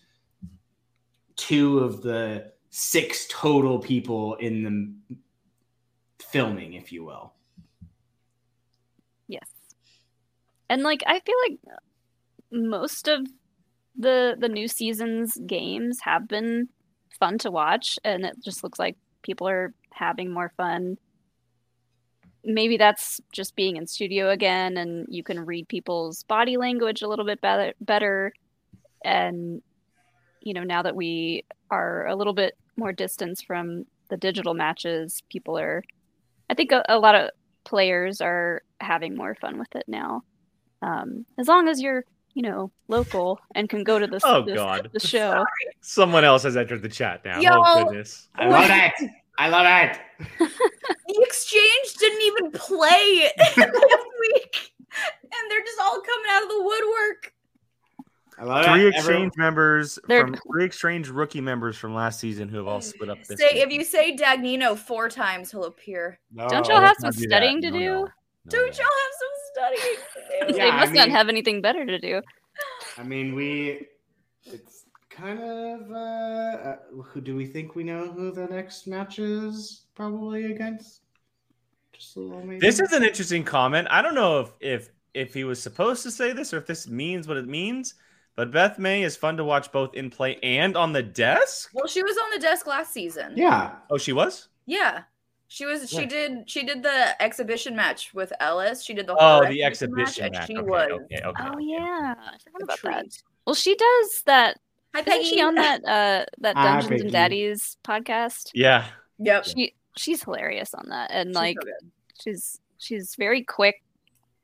[1.35, 5.15] two of the six total people in the
[6.23, 7.33] filming, if you will.
[9.27, 9.49] Yes.
[10.69, 11.59] And like I feel like
[12.51, 13.25] most of
[13.97, 16.67] the the new season's games have been
[17.19, 20.97] fun to watch and it just looks like people are having more fun.
[22.45, 27.07] Maybe that's just being in studio again and you can read people's body language a
[27.07, 28.31] little bit better better
[29.03, 29.61] and
[30.41, 35.23] you know now that we are a little bit more distance from the digital matches
[35.29, 35.83] people are
[36.49, 37.31] I think a, a lot of
[37.63, 40.21] players are having more fun with it now.
[40.81, 42.03] Um, as long as you're,
[42.33, 44.89] you know, local and can go to the, Oh, the, God.
[44.93, 45.43] the show.
[45.81, 47.39] Someone else has entered the chat now.
[47.39, 47.49] Yo.
[47.53, 48.29] Oh goodness.
[48.35, 49.11] I love it.
[49.37, 50.51] I love it.
[51.35, 53.57] The exchange didn't even play last
[54.21, 54.71] week.
[55.23, 57.33] And they're just all coming out of the woodwork.
[58.37, 58.95] I love Three it.
[58.95, 63.09] exchange members They're- from three exchange rookie members from last season who have all split
[63.09, 63.37] up this.
[63.39, 63.63] Say week.
[63.63, 66.19] if you say Dagnino four times, he'll appear.
[66.33, 66.47] No.
[66.49, 67.35] Don't y'all have Let's not some do that.
[67.37, 67.85] studying to No, do?
[67.85, 68.01] no.
[68.01, 68.07] No,
[68.49, 68.65] Don't no.
[68.65, 70.19] y'all have some studying to
[70.53, 70.57] do?
[70.57, 72.21] Yeah, they I must not mean- have anything better to do.
[72.97, 73.87] I mean, we.
[74.45, 75.91] It's kind of.
[75.91, 80.91] Uh, uh, who do we think we know who the next match is probably against?
[80.91, 81.84] Just a little maybe.
[82.59, 83.87] This is an interesting comment.
[83.91, 86.87] I don't know if if if he was supposed to say this or if this
[86.87, 87.95] means what it means.
[88.35, 91.69] But Beth May is fun to watch both in play and on the desk.
[91.73, 93.31] Well, she was on the desk last season.
[93.37, 93.75] Yeah.
[93.89, 94.49] Oh, she was.
[94.65, 95.03] Yeah.
[95.47, 98.83] She was she did she did the exhibition match with Ellis.
[98.83, 100.47] She did the Oh, the exhibition and match.
[100.47, 101.43] she Okay, was okay, okay.
[101.45, 103.21] Oh yeah, I forgot about that.
[103.45, 104.57] Well, she does that.
[104.93, 105.23] Hi Isn't Peggy.
[105.29, 107.01] she on that uh that Dungeons Peggy.
[107.03, 108.49] and Daddies podcast?
[108.53, 108.85] Yeah.
[109.19, 109.45] Yep.
[109.45, 111.69] She she's hilarious on that, and She's like so
[112.23, 113.81] she's she's very quick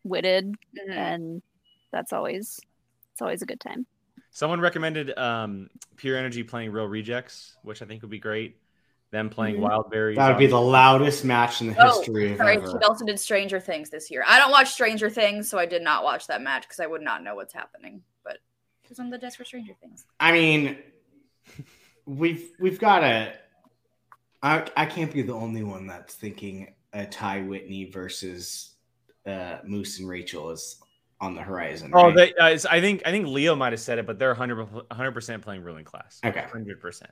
[0.04, 0.90] witted, Mhm.
[0.92, 1.42] and
[1.92, 2.60] that's always
[3.12, 3.86] it's always a good time.
[4.32, 8.58] Someone recommended um, Pure Energy playing Reel Rejects, which I think would be great.
[9.12, 9.68] them playing Mhm.
[9.68, 10.16] Wildberries.
[10.16, 12.56] That would be the loudest match in the Oh, history of sorry.
[12.56, 12.66] ever.
[12.68, 14.24] She also did Stranger Things this year.
[14.26, 17.02] I don't watch Stranger Things, so I did not watch that match because I would
[17.02, 18.04] not know what's happening.
[18.24, 18.38] But
[18.82, 20.06] because I'm the desk for Stranger Things.
[20.18, 20.78] I mean,
[22.06, 23.34] we've we've got a.
[24.44, 28.76] I I can't be the only one that's thinking a Ty Whitney versus
[29.26, 30.78] uh, Moose and Rachel is
[31.20, 31.92] on the horizon.
[31.94, 32.16] Oh, right?
[32.16, 35.44] they, uh, I think I think Leo might have said it, but they're 100 percent
[35.44, 36.20] playing ruling class.
[36.26, 36.42] Okay.
[36.52, 37.12] hundred percent.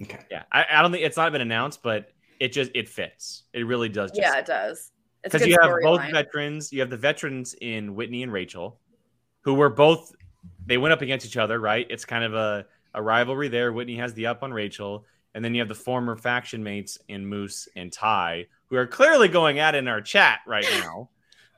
[0.00, 0.20] okay.
[0.30, 2.10] Yeah, I, I don't think it's not been announced, but
[2.40, 3.44] it just it fits.
[3.52, 4.12] It really does.
[4.12, 4.92] Just Yeah, it does.
[5.24, 6.12] Because you have both storyline.
[6.12, 6.72] veterans.
[6.72, 8.78] You have the veterans in Whitney and Rachel,
[9.40, 10.14] who were both
[10.64, 11.58] they went up against each other.
[11.58, 11.86] Right?
[11.90, 13.72] It's kind of a a rivalry there.
[13.72, 17.26] Whitney has the up on Rachel, and then you have the former faction mates in
[17.26, 21.08] Moose and Ty, who are clearly going at it in our chat right now.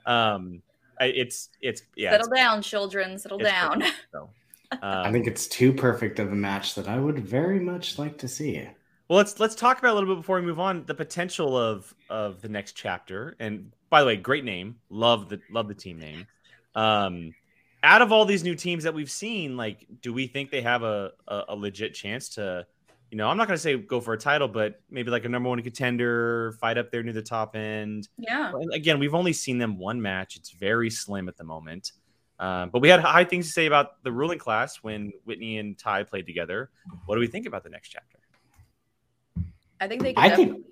[0.06, 0.62] Um,
[1.00, 2.10] it's it's yeah.
[2.12, 3.18] Settle it's- down, children.
[3.18, 3.80] Settle down.
[3.80, 4.30] perfect, so.
[4.82, 8.18] I Um, think it's too perfect of a match that I would very much like
[8.18, 8.68] to see.
[9.08, 11.92] Well, let's let's talk about a little bit before we move on the potential of
[12.08, 13.34] of the next chapter.
[13.40, 16.26] And by the way, great name, love the love the team name.
[16.76, 17.34] Um,
[17.82, 20.82] out of all these new teams that we've seen, like, do we think they have
[20.84, 22.64] a a, a legit chance to,
[23.10, 25.28] you know, I'm not going to say go for a title, but maybe like a
[25.28, 28.08] number one contender, fight up there near the top end.
[28.16, 28.52] yeah.
[28.54, 31.92] And again, we've only seen them one match; it's very slim at the moment.
[32.38, 35.76] Um, but we had high things to say about the ruling class when Whitney and
[35.76, 36.70] Ty played together.
[37.06, 38.18] What do we think about the next chapter?
[39.80, 40.64] I think they could I think-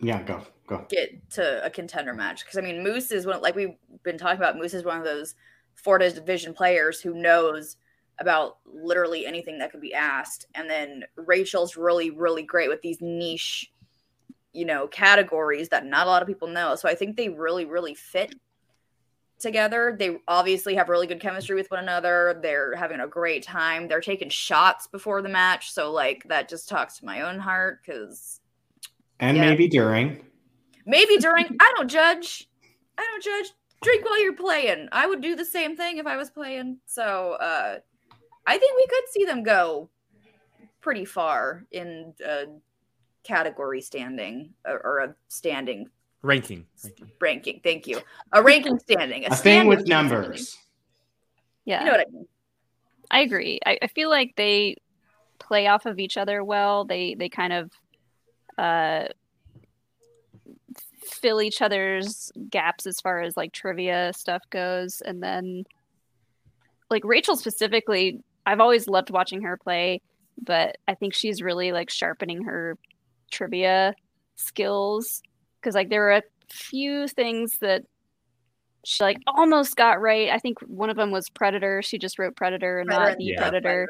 [0.00, 0.86] Yeah, go go.
[0.88, 4.38] get to a contender match because I mean Moose is one like we've been talking
[4.38, 4.56] about.
[4.56, 5.34] Moose is one of those
[5.74, 7.76] Florida division players who knows
[8.18, 12.98] about literally anything that could be asked, and then Rachel's really really great with these
[13.00, 13.72] niche,
[14.52, 16.76] you know, categories that not a lot of people know.
[16.76, 18.34] So I think they really really fit
[19.40, 19.94] together.
[19.98, 22.38] They obviously have really good chemistry with one another.
[22.40, 23.88] They're having a great time.
[23.88, 27.80] They're taking shots before the match, so like that just talks to my own heart
[27.84, 28.40] because
[29.20, 29.50] And Yeah.
[29.50, 30.24] maybe during.
[30.86, 32.48] Maybe during I don't judge.
[32.98, 33.52] I don't judge.
[33.82, 34.88] Drink while you're playing.
[34.92, 36.78] I would do the same thing if I was playing.
[36.86, 37.78] So uh
[38.46, 39.88] I think we could see them go
[40.80, 42.44] pretty far in a
[43.22, 45.88] category standing or, or a standing
[46.22, 46.64] Ranking.
[47.20, 47.60] ranking.
[47.62, 48.00] Thank you.
[48.32, 49.26] A ranking standing.
[49.26, 50.10] A thing standing with standing.
[50.10, 50.56] numbers.
[51.66, 51.80] Yeah.
[51.80, 52.26] You know what I mean?
[53.10, 53.60] I agree.
[53.64, 54.76] I, I feel like they
[55.38, 56.86] play off of each other well.
[56.86, 57.70] They they kind of
[58.56, 59.08] uh,
[61.02, 65.64] fill each other's gaps as far as like trivia stuff goes, and then
[66.90, 70.00] like Rachel specifically, I've always loved watching her play,
[70.42, 72.76] but I think she's really like sharpening her
[73.30, 73.94] trivia
[74.36, 75.22] skills
[75.60, 77.84] because like there were a few things that
[78.84, 80.28] she like almost got right.
[80.30, 81.80] I think one of them was Predator.
[81.82, 83.40] She just wrote Predator and Predator not the Yeah.
[83.40, 83.88] Predator.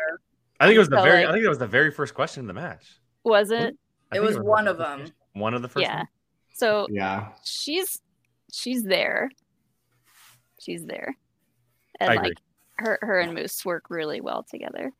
[0.60, 1.20] I think it was the So, very.
[1.22, 3.00] like- I think that was the very first question in the match.
[3.24, 3.76] Was it?
[4.12, 4.98] I It was one of them.
[5.00, 5.16] question.
[5.32, 5.82] One of the first.
[5.82, 5.96] yeah.
[5.96, 6.08] ones?
[6.52, 7.30] So Yeah.
[7.44, 8.00] she's
[8.52, 9.30] she's there.
[10.60, 11.16] She's there.
[11.98, 12.34] And I agree.
[12.76, 14.92] Her her and Moose work really well together.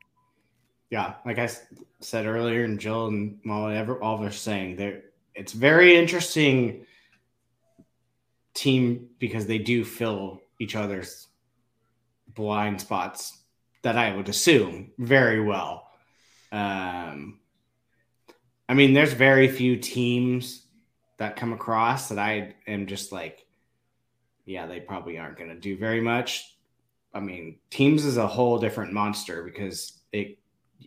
[0.90, 1.48] Yeah, like I
[2.00, 5.02] said earlier, and Jill and Molly, ever all of us saying there,
[5.34, 6.86] it's very interesting
[8.54, 11.26] team because they do fill each other's
[12.28, 13.40] blind spots
[13.82, 15.88] that I would assume very well.
[16.52, 17.40] Um,
[18.68, 20.66] I mean, there's very few teams
[21.18, 23.44] that come across that I am just like,
[24.46, 26.53] yeah, they probably aren't going to do very much.
[27.14, 30.38] I mean, teams is a whole different monster because it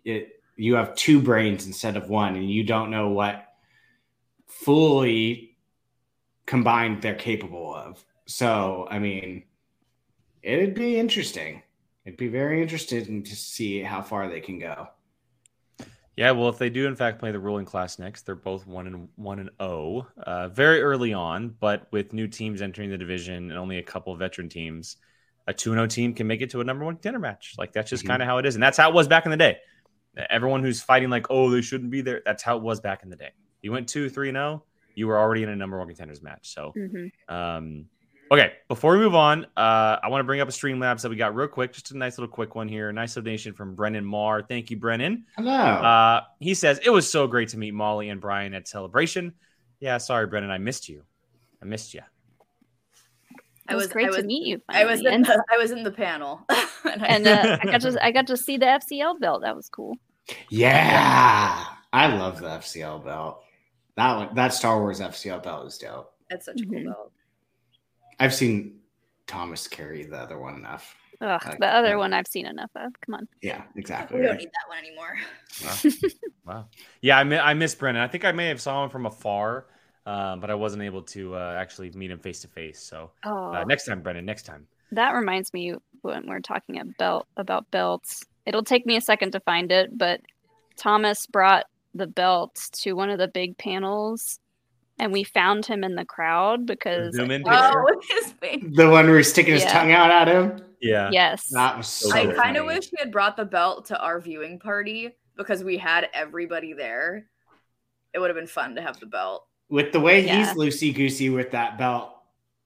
[0.04, 3.46] it you have two brains instead of one, and you don't know what
[4.48, 5.58] fully
[6.46, 8.04] combined they're capable of.
[8.26, 9.44] So, I mean,
[10.42, 11.62] it'd be interesting.
[12.06, 14.88] It'd be very interesting to see how far they can go.
[16.16, 18.88] Yeah, well, if they do in fact play the ruling class next, they're both one
[18.88, 21.56] and one and zero, uh, very early on.
[21.60, 24.98] But with new teams entering the division and only a couple veteran teams,
[25.48, 27.56] a two and zero team can make it to a number one contender match.
[27.58, 28.08] Like that's just Mhm.
[28.10, 29.58] kind of how it is, and that's how it was back in the day.
[30.30, 32.22] Everyone who's fighting like, oh, they shouldn't be there.
[32.26, 33.32] That's how it was back in the day.
[33.62, 34.64] You went two, three, and zero,
[34.96, 36.50] you were already in a number one contenders match.
[36.54, 37.86] So hmm um,
[38.32, 41.16] okay, before we move on, uh, I want to bring up a Streamlabs that we
[41.16, 41.72] got real quick.
[41.72, 42.92] Just a nice little quick one here.
[42.92, 44.42] Nice donation from Brennan Marr.
[44.42, 45.26] Thank you, Brennan.
[45.38, 45.54] Hello.
[45.54, 49.34] Uh, he says it was so great to meet Molly and Brian at Celebration.
[49.80, 51.04] Yeah, sorry, Brennan, I missed you.
[51.62, 52.02] I missed you.
[53.70, 54.62] It was, great to meet you.
[54.70, 56.46] I was in the, I was in the panel.
[56.86, 59.42] and I- and uh, I got to I got to see the FCL belt.
[59.42, 59.96] That was cool.
[60.50, 63.44] yeah, I love the FCL belt.
[63.96, 66.14] That one, that Star Wars FCL belt is dope.
[66.30, 66.86] it's such a cool Mhm.
[66.86, 67.12] belt.
[68.20, 68.80] I've seen
[69.28, 70.96] Thomas carry the other one enough.
[71.20, 71.96] Ugh, Like, the other yeah.
[71.96, 72.92] one I've seen enough of.
[73.06, 73.28] Come on.
[73.42, 74.20] Yeah, exactly.
[74.20, 74.40] We don't right.
[74.40, 75.18] need that one anymore.
[76.46, 76.68] Wow.
[77.02, 78.02] Yeah, I, mi- I miss Brennan.
[78.02, 79.66] I think I may have saw him from afar,
[80.08, 82.80] uh, but I wasn't able to uh, actually meet him face to face.
[82.82, 84.26] So Oh, uh, next time, Brennan.
[84.26, 84.66] Next time.
[84.94, 88.26] that reminds me when we're talking about about belts.
[88.46, 90.22] It'll take me a second to find it, but
[90.78, 94.40] Thomas brought the belt to one of the big panels,
[95.00, 97.44] and we found him in the crowd because Zoom in.
[97.46, 98.64] Oh, with his face.
[98.74, 100.62] The one where he's sticking his tongue out at him.
[100.80, 101.10] Yeah.
[101.12, 104.00] yes, That was so So I kind of wish he had brought the belt to
[104.00, 107.26] our viewing party because we had everybody there.
[108.14, 109.47] It would have been fun to have the belt.
[109.70, 110.38] With the way Yeah.
[110.40, 112.14] he's loosey goosey with that belt,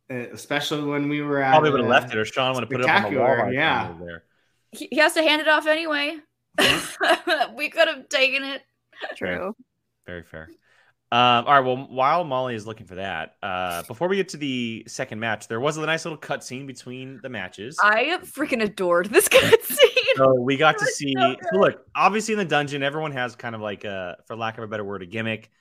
[0.09, 1.51] uh, especially when we were at.
[1.51, 3.27] Probably would have left it, or Sean would have put it up on the wall.
[3.35, 3.93] Right yeah.
[3.99, 4.23] There.
[4.71, 6.17] He, he has to hand it off anyway.
[7.55, 8.61] we could have taken it.
[9.15, 9.55] true.
[10.05, 10.49] Very fair.
[11.13, 11.59] Um, all right.
[11.59, 15.49] Well, while Molly is looking for that, uh, before we get to the second match,
[15.49, 17.77] there was a nice little cutscene between the matches.
[17.83, 20.15] I freaking adored this cutscene.
[20.15, 21.13] So we got to see.
[21.17, 24.57] so So look, obviously in the dungeon, everyone has kind of like a, for lack
[24.57, 25.51] of a better word, a gimmick.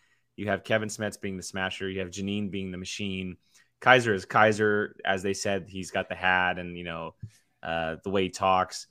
[0.41, 1.87] You have Kevin Smets being the Smasher.
[1.91, 3.37] You have Janine being the Machine.
[3.79, 5.67] Kaiser is Kaiser, as they said.
[5.69, 7.15] He's got the hat and you know
[7.63, 8.87] uh, the way he talks.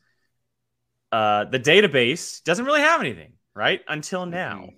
[1.11, 3.81] Uh, the database doesn't really have anything, right?
[3.87, 4.69] Until now,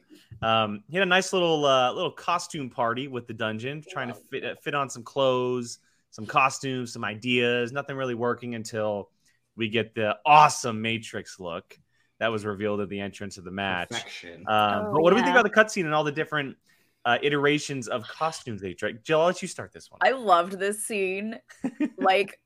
[0.41, 4.13] um, he had a nice little uh, little costume party with the dungeon, trying to
[4.13, 5.79] fit uh, fit on some clothes,
[6.11, 7.73] some costumes, some ideas.
[7.73, 9.09] Nothing really working until
[9.57, 11.77] we get the awesome Matrix look
[12.21, 14.23] that was revealed at the entrance of the match.
[14.23, 16.55] Um, Oh, but what do we think about the cutscene and all the different
[17.03, 19.03] uh, iterations of costumes they tried?
[19.03, 19.97] Jill, I'll let you start this one.
[20.03, 21.39] I loved this scene
[21.97, 22.39] like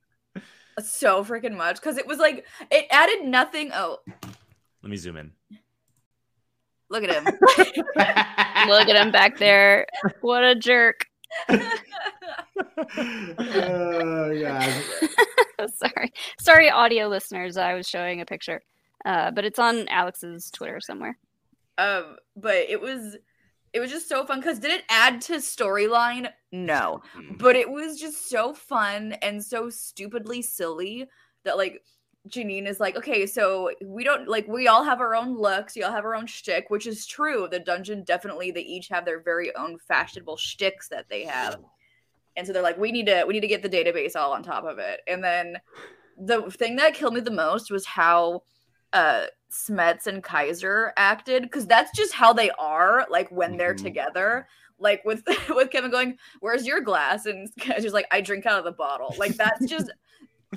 [0.81, 3.71] so freaking much because it was like it added nothing.
[3.73, 3.97] Oh,
[4.81, 5.33] Let me zoom in.
[6.89, 7.25] look at him.
[8.69, 9.88] Look at him back there.
[10.21, 11.05] What a jerk.
[11.49, 11.59] oh
[14.39, 14.83] god.
[15.75, 16.13] Sorry.
[16.39, 17.57] Sorry, audio listeners.
[17.57, 18.61] I was showing a picture.
[19.06, 21.18] Uh, but it's on Alex's Twitter somewhere.
[21.78, 23.15] um, but it was
[23.74, 26.30] it was just so fun because did it add to storyline?
[26.52, 27.02] No.
[27.38, 31.06] but it was just so fun and so stupidly silly
[31.44, 31.84] that like
[32.30, 35.84] Janine is like, okay, so we don't like we all have our own looks, we
[35.84, 37.48] all have our own shtick, which is true.
[37.52, 41.58] The dungeon definitely they each have their very own fashionable shticks that they have.
[42.38, 44.41] And so they're like, we need to we need to get the database all on
[44.41, 45.02] top of it.
[45.08, 45.58] And then
[46.18, 48.41] the thing that killed me the most was how
[48.95, 53.84] uh Smets and Kaiser acted because that's just how they are like when they're Mhm.
[53.84, 54.47] together
[54.79, 58.65] like with with Kevin going, "Where's your glass?" and Kaiser's like, "I drink out of
[58.65, 59.91] the bottle." Like that's just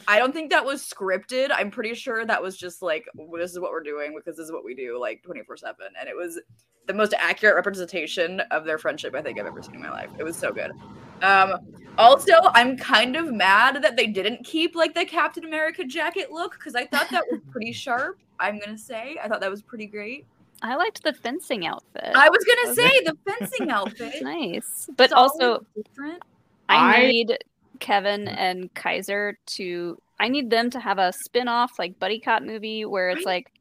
[0.06, 1.48] I don't think that was scripted.
[1.52, 3.06] I'm pretty sure that was just like
[3.36, 6.16] this is what we're doing because this is what we do like 24/7 and it
[6.16, 6.38] was
[6.86, 10.10] the most accurate representation of their friendship I think I've ever seen in my life.
[10.18, 10.72] It was so good.
[11.22, 11.54] Um
[11.98, 16.52] also, I'm kind of mad that they didn't keep like the Captain America jacket look
[16.52, 18.18] because I thought that was pretty sharp.
[18.38, 20.24] I'm gonna say I thought that was pretty great.
[20.62, 22.12] I liked the fencing outfit.
[22.14, 24.14] I was gonna say the fencing outfit.
[24.22, 24.88] nice.
[24.96, 26.22] But It's also, different.
[26.68, 27.38] I, I- need
[27.80, 30.00] Kevin and Kaiser to.
[30.20, 33.52] I need them to have a spin-off like buddy cop movie where it's like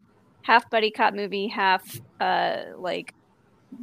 [0.41, 3.13] half buddy cop movie, half uh like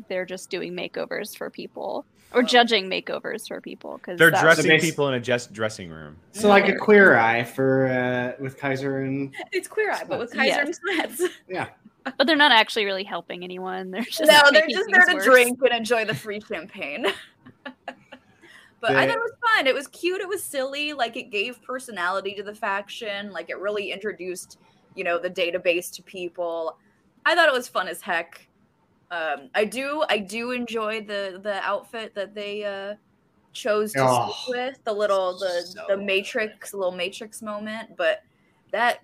[0.08, 4.80] they're just doing makeovers for people or judging makeovers for people because They're dressing basi-
[4.80, 6.16] people in a just dressing room.
[6.32, 10.32] So like a queer eye for uh with Kaiser and It's queer eye, but with
[10.32, 10.78] Kaiser Yes.
[10.88, 11.28] and Smets.
[11.48, 11.68] yeah.
[12.18, 13.90] but they're not actually really helping anyone.
[13.92, 15.24] They're just no, they're just there to worse.
[15.24, 17.06] drink and enjoy the free champagne.
[18.88, 19.66] but I thought it was fun.
[19.66, 20.20] It was cute.
[20.20, 20.92] It was silly.
[20.92, 23.32] Like it gave personality to the faction.
[23.32, 24.58] Like it really introduced,
[24.94, 26.76] you know, the database to people.
[27.24, 28.46] I thought it was fun as heck.
[29.10, 32.94] Um, I do, I do enjoy the the outfit that they uh,
[33.52, 38.22] chose to Oh, stick with the little the so the Matrix little Matrix moment, but
[38.72, 39.00] that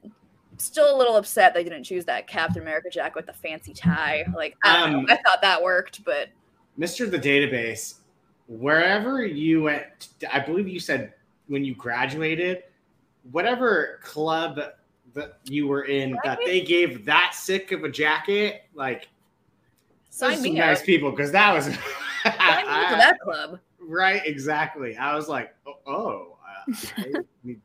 [0.59, 4.25] still a little upset they didn't choose that Captain America jacket with the fancy tie.
[4.35, 5.07] Like I Um, know.
[5.09, 6.29] I thought that worked, but
[6.79, 7.11] Mr.
[7.11, 8.00] The Database,
[8.51, 11.15] wherever you went, I believe you said
[11.47, 12.65] when you graduated,
[13.31, 14.61] whatever club
[15.15, 19.09] that you were in, that they gave that sick of a jacket, like
[20.11, 20.67] sign those me some up.
[20.67, 23.61] nice people, because that was Sign me up that club.
[23.81, 24.97] right, exactly.
[24.97, 26.37] I was like, oh, oh
[26.69, 27.13] uh, I
[27.45, 27.61] need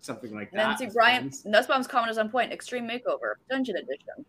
[0.00, 0.56] something like that.
[0.56, 1.44] Nancy as Bryant, friends.
[1.44, 2.52] Nussbaum's comment is on point.
[2.52, 4.24] Extreme Makeover, Dungeon Edition.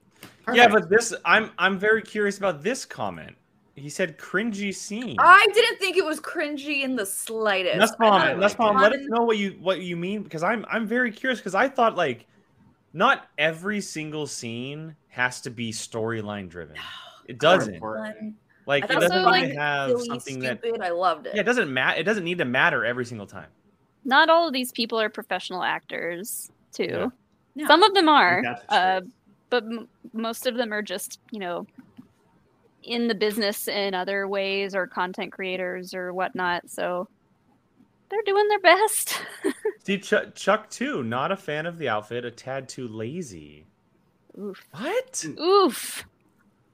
[0.54, 3.36] Yeah, but this I'm I'm very curious about this comment.
[3.76, 5.18] He said cringy scene.
[5.20, 7.76] I didn't think it was cringy in the slightest.
[7.76, 10.44] I thought it Nussbaum, was Nussbaum, let us know what you what you mean because
[10.44, 12.26] I'm I'm very curious because I thought like
[12.94, 16.78] not every single scene has to be storyline driven.
[17.28, 17.82] It doesn't.
[18.68, 20.62] Like it doesn't was need fun, to have silly, something that.
[20.80, 21.34] I loved it.
[21.34, 22.00] yeah, it doesn't matter.
[22.00, 23.48] It doesn't need to matter every single time.
[24.04, 26.84] Not all of these people are professional actors, too.
[26.84, 27.08] Yeah.
[27.56, 27.68] Yeah.
[27.68, 29.02] Some of them are, uh,
[29.50, 31.66] but m- most of them are just you know
[32.86, 36.70] in the business in other ways or content creators or whatnot.
[36.70, 37.08] So
[38.10, 39.22] they're doing their best.
[39.84, 43.66] See, Chuck, Chuck too, not a fan of the outfit, a tad too lazy.
[44.40, 44.64] Oof.
[44.72, 45.26] What?
[45.40, 46.06] Oof.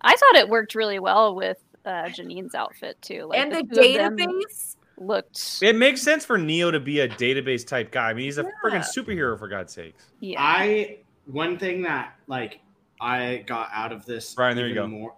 [0.01, 3.25] I thought it worked really well with uh, Janine's outfit too.
[3.25, 4.75] Like and the two of them database.
[4.97, 5.59] looked.
[5.61, 8.09] It makes sense for Neo to be a database type guy.
[8.09, 8.49] I mean, he's a Yeah.
[8.63, 10.05] freaking superhero for God's sakes.
[10.19, 10.41] Yeah.
[10.41, 12.59] I one thing that like
[12.99, 14.33] I got out of this.
[14.33, 14.87] Brian, there you go.
[14.87, 15.13] More,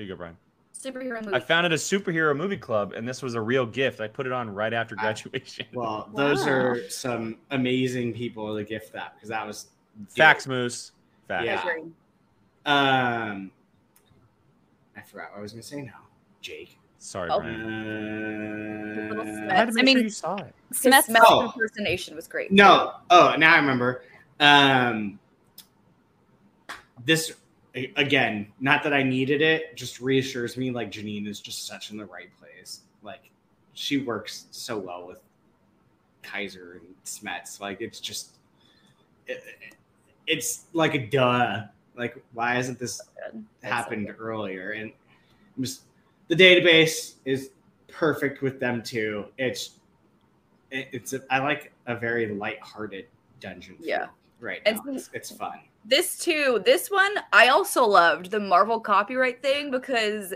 [0.00, 0.36] Here you go, Brian.
[0.74, 1.36] Superhero movie.
[1.36, 4.00] I founded a superhero movie club, and this was a real gift.
[4.00, 5.66] I put it on right after I- graduation.
[5.74, 6.52] well, those Wow.
[6.52, 9.66] are some amazing people to gift that because that was
[10.08, 10.92] Facts, Moose.
[11.28, 11.44] Facts.
[11.44, 11.62] Yeah.
[12.64, 13.50] Um,
[14.96, 16.00] I forgot what I was gonna say now.
[16.40, 16.78] Jake.
[16.96, 17.40] Sorry, Oh.
[17.40, 17.60] Brian.
[19.18, 20.54] Uh, I had to I make mean- sure you saw it.
[20.70, 21.44] His Smeth's Smeth's Oh.
[21.44, 22.50] impersonation was great.
[22.52, 22.94] No.
[23.10, 24.02] Oh, now I remember.
[24.38, 25.18] Um,
[27.04, 27.34] this a-
[27.74, 31.96] again, not that I needed it, just reassures me like Janine is just such in
[31.96, 32.80] the right place.
[33.02, 33.30] Like
[33.74, 35.20] she works so well with
[36.22, 37.60] Kaiser and Smets.
[37.60, 38.38] Like it's just,
[39.26, 39.42] it,
[40.26, 41.62] it's like a duh.
[41.96, 42.96] Like why hasn't this.
[42.96, 44.16] So happened good.
[44.18, 44.72] earlier?
[44.72, 44.92] And
[45.60, 45.82] just,
[46.28, 47.50] the database is
[47.88, 49.26] perfect with them too.
[49.38, 49.76] It's
[50.70, 53.06] it, it's a, I like a very light-hearted
[53.40, 53.76] dungeon.
[53.80, 54.06] Yeah.
[54.40, 54.60] right.
[54.66, 54.92] And now.
[54.94, 55.60] It's, it's fun.
[55.84, 56.62] This too.
[56.64, 60.34] This one I also loved the Marvel copyright thing because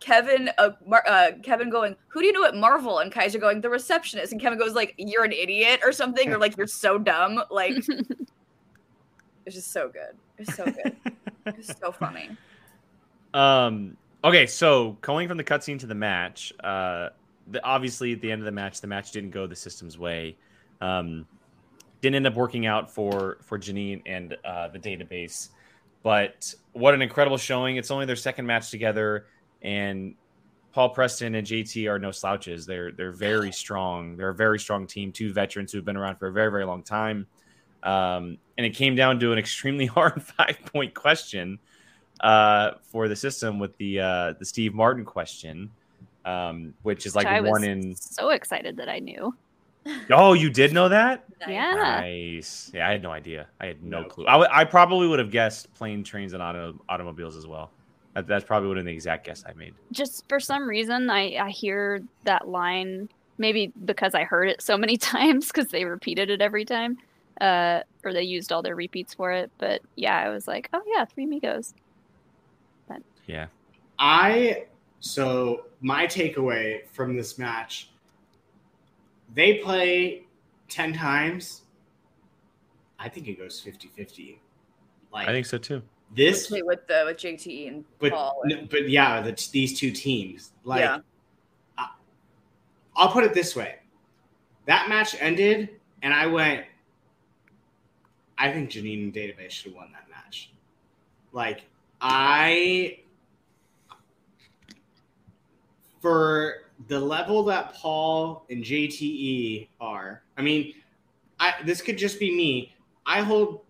[0.00, 3.60] Kevin, uh, Mar- uh, Kevin going, "Who do you know at Marvel?" and Kaiser going,
[3.60, 6.98] "The receptionist," and Kevin goes like, "You're an idiot" or something, or like, "You're so
[6.98, 7.72] dumb." Like,
[9.46, 10.16] it's just so good.
[10.38, 10.96] It's so good.
[11.46, 12.30] It's so funny.
[13.32, 13.96] Um.
[14.24, 17.10] Okay, so going from the cutscene to the match, uh,
[17.46, 20.36] the, obviously at the end of the match, the match didn't go the system's way.
[20.80, 21.26] Um,
[22.00, 25.50] didn't end up working out for for Janine and uh, the database.
[26.02, 27.76] But what an incredible showing!
[27.76, 29.26] It's only their second match together,
[29.62, 30.14] and
[30.72, 32.66] Paul Preston and JT are no slouches.
[32.66, 34.16] They're they're very strong.
[34.16, 35.12] They're a very strong team.
[35.12, 37.26] Two veterans who've been around for a very very long time.
[37.82, 41.58] Um, and it came down to an extremely hard five point question
[42.20, 45.70] uh, for the system with the uh, the Steve Martin question,
[46.24, 47.94] um, which is like I was one in.
[47.96, 49.34] so excited that I knew.
[50.12, 51.24] Oh, you did know that?
[51.48, 51.72] Yeah.
[51.72, 52.70] Nice.
[52.74, 53.46] Yeah, I had no idea.
[53.60, 54.10] I had no Nope.
[54.10, 54.26] clue.
[54.26, 57.70] I, w- I probably would have guessed plane, trains, and auto- automobiles as well.
[58.14, 59.74] That, that's probably would have been the exact guess I made.
[59.92, 63.08] Just for some reason, I, I hear that line,
[63.38, 66.98] maybe because I heard it so many times because they repeated it every time,
[67.40, 69.50] uh, or they used all their repeats for it.
[69.58, 71.72] But yeah, I was like, oh yeah, Three Amigos.
[73.26, 73.46] Yeah.
[73.98, 74.64] I
[74.98, 77.90] so my takeaway from this match,
[79.34, 80.24] they play
[80.68, 81.62] ten times.
[82.98, 84.38] I think it goes 50-50.
[85.12, 85.82] Like I think so too.
[86.14, 88.42] this With, with the with JT and but Paul.
[88.50, 90.52] n- but yeah, the, these two teams.
[90.64, 90.98] Like, Yeah.
[91.78, 91.88] I,
[92.96, 93.76] I'll put it this way:
[94.66, 95.70] that match ended,
[96.02, 96.64] and I went.
[98.38, 100.52] I think Janine and Database should have won that match.
[101.32, 101.62] Like,
[102.00, 103.00] I
[106.00, 110.22] for the level that Paul and JTE are.
[110.36, 110.74] I mean,
[111.38, 112.74] I this could just be me.
[113.06, 113.62] I hold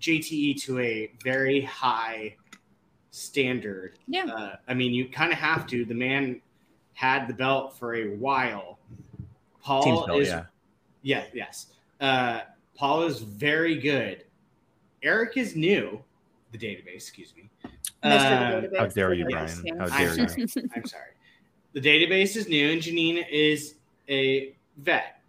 [0.00, 2.36] JTE to a very high
[3.10, 3.98] standard.
[4.06, 4.26] Yeah.
[4.26, 5.84] Uh, I mean, you kind of have to.
[5.84, 6.40] The man
[6.94, 8.78] had the belt for a while.
[9.62, 10.44] Paul belt, is yeah.
[11.02, 11.66] yeah, yes.
[12.00, 12.40] Uh,
[12.76, 14.24] Paul is very good.
[15.02, 16.02] Eric is new.
[16.52, 17.50] The database, excuse me.
[18.02, 19.78] Uh, Database, How dare you, Brian?
[19.78, 20.26] How dare you?
[20.74, 21.12] I'm sorry.
[21.72, 23.74] The database is new, and Janine is
[24.08, 25.20] a vet.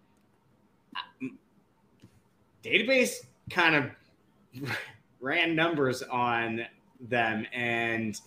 [2.64, 4.70] Database kind of
[5.20, 6.66] ran numbers on
[7.00, 8.18] them, and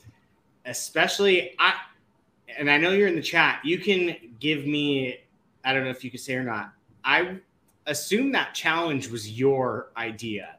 [0.66, 1.74] especially I.
[2.56, 3.62] And I know you're in the chat.
[3.64, 5.18] You can give me.
[5.66, 6.74] I don't know if you can say or not.
[7.04, 7.38] I
[7.88, 10.58] assume that challenge was your idea,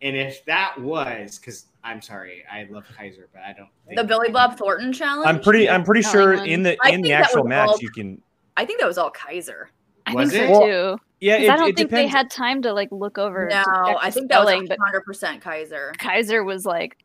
[0.00, 3.68] and if that was, because I'm sorry, I love Kaiser, but I don't.
[3.86, 5.26] Think the Billy Bob Thornton challenge.
[5.26, 5.68] I'm pretty.
[5.68, 7.68] I'm pretty No, sure I in the I in the think that actual was match
[7.70, 8.22] all- you can.
[8.56, 9.70] I think that was all Kaiser.
[10.06, 10.46] I Was think it?
[10.54, 11.02] so Well, too.
[11.20, 12.12] Yeah, 'Cause it, I don't it think depends.
[12.12, 13.48] they had time to like look over.
[13.48, 15.92] to No, check I think that was spelling, but 100% Kaiser.
[15.98, 16.98] Kaiser was like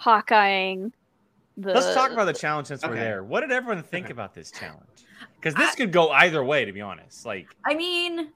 [0.00, 0.92] Hawkeyeing
[1.56, 1.72] the.
[1.74, 3.00] Let's talk about the challenge since we're Okay.
[3.00, 3.24] there.
[3.24, 4.12] What did everyone think Okay.
[4.12, 4.84] about this challenge?
[5.36, 7.24] Because this I- could go either way, to be honest.
[7.24, 8.30] Like, I mean,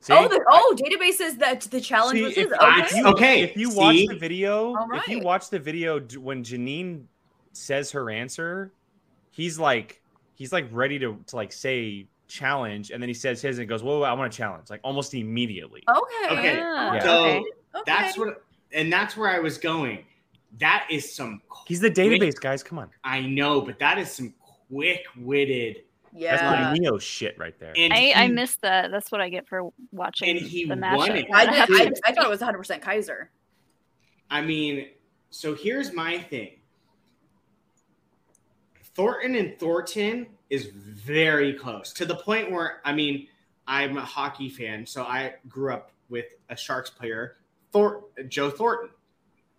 [0.00, 2.52] see, oh, the, oh, database says that the challenge See, was if, his.
[2.52, 2.96] if Okay.
[2.98, 4.06] you, Okay, if you watch see?
[4.06, 7.04] the video, All if you watch the video when Janine
[7.52, 8.72] says her answer,
[9.30, 10.00] he's like,
[10.34, 13.82] he's like ready to, to like say challenge, and then he says his and goes,
[13.82, 15.82] "Whoa, whoa, I want to challenge!" Like almost immediately.
[15.88, 16.34] Okay.
[16.38, 17.02] Okay, Ah, Yeah.
[17.02, 17.36] So okay.
[17.38, 17.82] Okay.
[17.86, 20.04] That's what, and that's where I was going.
[20.58, 21.40] That is some.
[21.66, 22.62] He's the database, guys.
[22.62, 22.90] Come on.
[23.04, 24.34] I know, but that is some
[24.68, 25.82] quick-witted.
[26.12, 26.50] That's yeah.
[26.50, 27.72] my Neo shit right there.
[27.76, 28.90] And I, I missed that.
[28.90, 31.26] That's what I get for watching And he the won it.
[31.32, 33.30] I, I, I thought it was 100% Kaiser.
[34.30, 34.88] I mean,
[35.30, 36.52] so here's my thing.
[38.94, 43.28] Thornton and Thornton is very close to the point where I mean,
[43.66, 47.36] I'm a hockey fan, so I grew up with a Sharks player,
[47.72, 48.90] Thor- Joe Thornton.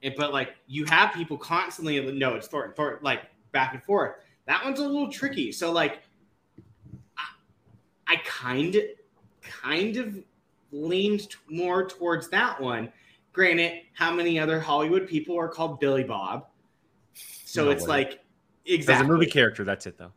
[0.04, 3.22] And, but like you have people constantly no, it's Thornton, Thornton, like
[3.52, 4.16] back and forth.
[4.48, 5.52] That one's a little tricky.
[5.52, 6.02] So like,
[8.12, 8.84] I, I kind of,
[9.42, 10.18] kind of
[10.72, 12.92] leaned t- more towards that one.
[13.34, 16.48] Granted, how many other Hollywood people are called Billy Bob?
[17.46, 17.88] So No it's way.
[17.88, 18.20] like
[18.88, 20.12] As a movie character, that's it though.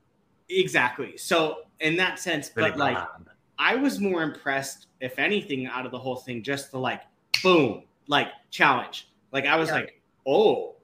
[0.49, 1.17] exactly.
[1.17, 2.99] So in that sense, Billy but like
[3.59, 7.03] I was more impressed, if anything, out of the whole thing, just the like
[7.43, 9.09] boom, like challenge.
[9.33, 9.75] Like I was Yeah.
[9.77, 10.75] like, oh,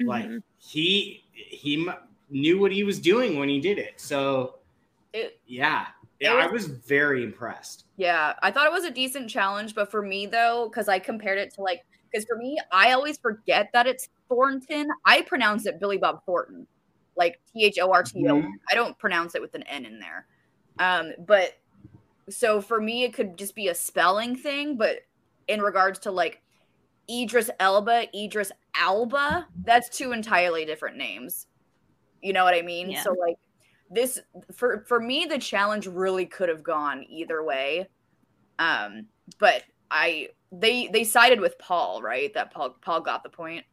[0.00, 0.42] like Mhm.
[0.58, 1.96] he he m-
[2.30, 4.00] knew what he was doing when he did it.
[4.00, 4.56] So
[5.12, 5.86] It- yeah,
[6.20, 7.86] it yeah, I was- was very impressed.
[7.96, 11.38] Yeah, I thought it was a decent challenge, but for me though, because I compared
[11.38, 14.88] it to like, because for me, I always forget that it's Thornton.
[15.04, 16.66] I pronounce it Billy Bob Thornton,
[17.16, 18.34] like T H O R T O.
[18.34, 18.52] Mhm.
[18.72, 20.26] Don't pronounce it with an N in there.
[20.78, 21.56] Um, but
[22.28, 24.76] so for me, it could just be a spelling thing.
[24.76, 25.00] But
[25.48, 26.42] in regards to like
[27.10, 31.46] Idris Elba, Idris Alba, that's two entirely different names.
[32.22, 32.90] You know what I mean?
[32.90, 33.02] Yeah.
[33.02, 33.36] So like
[33.90, 34.20] this
[34.54, 37.88] for for me the challenge really could have gone either way.
[38.58, 39.06] Um
[39.38, 42.32] but I they they sided with Paul, right?
[42.34, 43.64] That Paul Paul got the point.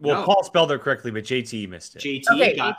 [0.00, 0.24] Well, No.
[0.26, 2.02] Paul spelled it correctly, but JT missed it.
[2.02, 2.56] JT Okay.
[2.56, 2.76] got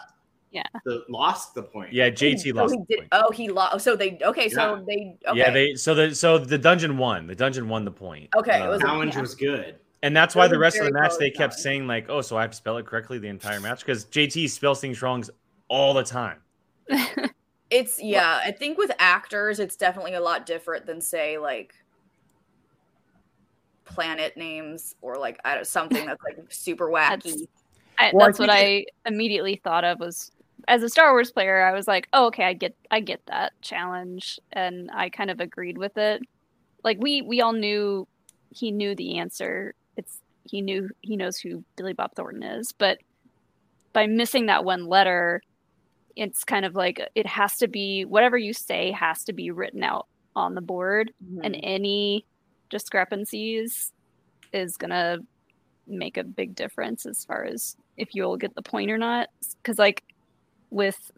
[0.51, 0.63] Yeah.
[0.83, 1.93] the lost the point.
[1.93, 3.09] yeah, JT So lost he the point.
[3.13, 3.83] Oh, he lost.
[3.85, 4.49] So they okay.
[4.49, 4.81] So Yeah.
[4.85, 5.39] they okay.
[5.39, 7.27] Yeah, they so the so the dungeon won.
[7.27, 8.29] The dungeon won the point.
[8.35, 9.21] Okay, it Uh, was challenge yeah.
[9.21, 9.79] was good.
[10.03, 11.53] and that's why the rest of the match they kept challenge.
[11.55, 14.47] saying like, "Oh, so I have to spell it correctly the entire match?" Because JT
[14.49, 15.23] spells things wrong
[15.67, 16.39] all the time.
[17.69, 18.39] It's yeah.
[18.43, 21.73] I think with actors, it's definitely a lot different than say like
[23.85, 27.23] planet names or like I don't something that's like super wacky.
[27.23, 27.43] That's-
[27.97, 30.31] I, Well, I that's what think I immediately thought of was
[30.67, 33.53] as a Star Wars player, I was like, oh, okay, I get I get that
[33.61, 36.21] challenge, and I kind of agreed with it.
[36.83, 38.07] Like we we all knew
[38.51, 39.73] he knew the answer.
[39.97, 42.99] It's he knew he knows who Billy Bob Thornton is, but
[43.93, 45.41] by missing that one letter,
[46.15, 49.83] it's kind of like it has to be whatever you say has to be written
[49.83, 51.11] out on the board
[51.43, 51.59] and Mhm.
[51.63, 52.25] any
[52.69, 53.91] discrepancies
[54.53, 55.19] is gonna
[55.87, 59.29] make a big difference as far as if you'll get the point or not.
[59.61, 60.03] Because like
[60.69, 61.11] with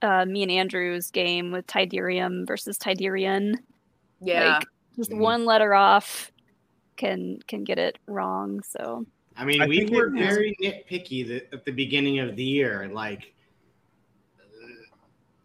[0.00, 3.56] uh, me and Andrew's game with Tiderium versus Tiderian,
[4.20, 4.58] yeah.
[4.58, 4.64] like
[4.96, 5.18] just Mhm.
[5.18, 6.30] one letter off
[6.96, 8.62] can can get it wrong.
[8.62, 9.04] So
[9.36, 12.88] I mean, I we were very nitpicky the, at the beginning of the year.
[12.88, 13.32] Like,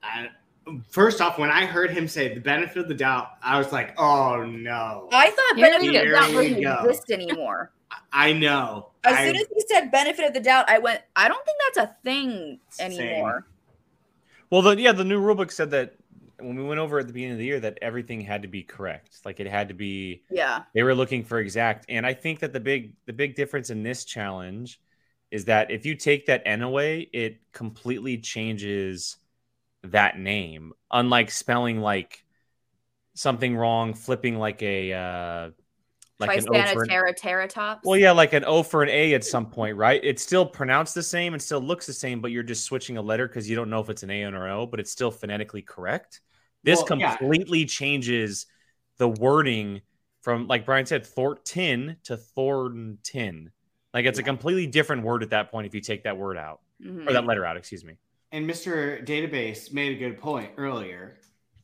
[0.03, 0.29] I,
[0.89, 3.99] first off, when I heard him say the benefit of the doubt, I was like,
[3.99, 7.71] "Oh no!" I thought Here benefit of the doubt Here we wouldn't exist anymore.
[8.11, 8.89] I know.
[9.03, 11.57] As I- soon as he said benefit of the doubt, I went, I don't think
[11.75, 12.91] that's a thing Same.
[12.99, 13.45] anymore.
[14.49, 15.95] Well, the yeah, the new rulebook said that
[16.39, 18.63] when we went over at the beginning of the year that everything had to be
[18.63, 19.19] correct.
[19.25, 20.63] Like it had to be Yeah.
[20.73, 21.85] they were looking for exact.
[21.89, 24.79] And I think that the big the big difference in this challenge
[25.31, 29.17] is that if you take that N away, it completely changes
[29.83, 30.73] that name.
[30.91, 32.23] Unlike spelling like
[33.15, 35.49] something wrong, flipping like a uh
[36.19, 37.79] like an O for an, Tristanatera teratops.
[37.83, 39.99] well, yeah, like an O for an A at some point, right?
[40.03, 43.01] It's still pronounced the same and still looks the same, but you're just switching a
[43.01, 45.11] letter because you don't know if it's an A or an O, but it's still
[45.11, 46.21] phonetically correct.
[46.63, 47.17] This Well, yeah.
[47.17, 48.45] completely changes
[48.97, 49.81] the wording
[50.21, 53.51] from, like Brian said, Thornton to Thornton.
[53.93, 56.61] Like it's a completely different word at that point if you take that word out
[56.81, 57.07] Mhm.
[57.09, 57.95] or that letter out, excuse me.
[58.33, 59.05] And Mr.
[59.05, 61.19] Database made a good point earlier.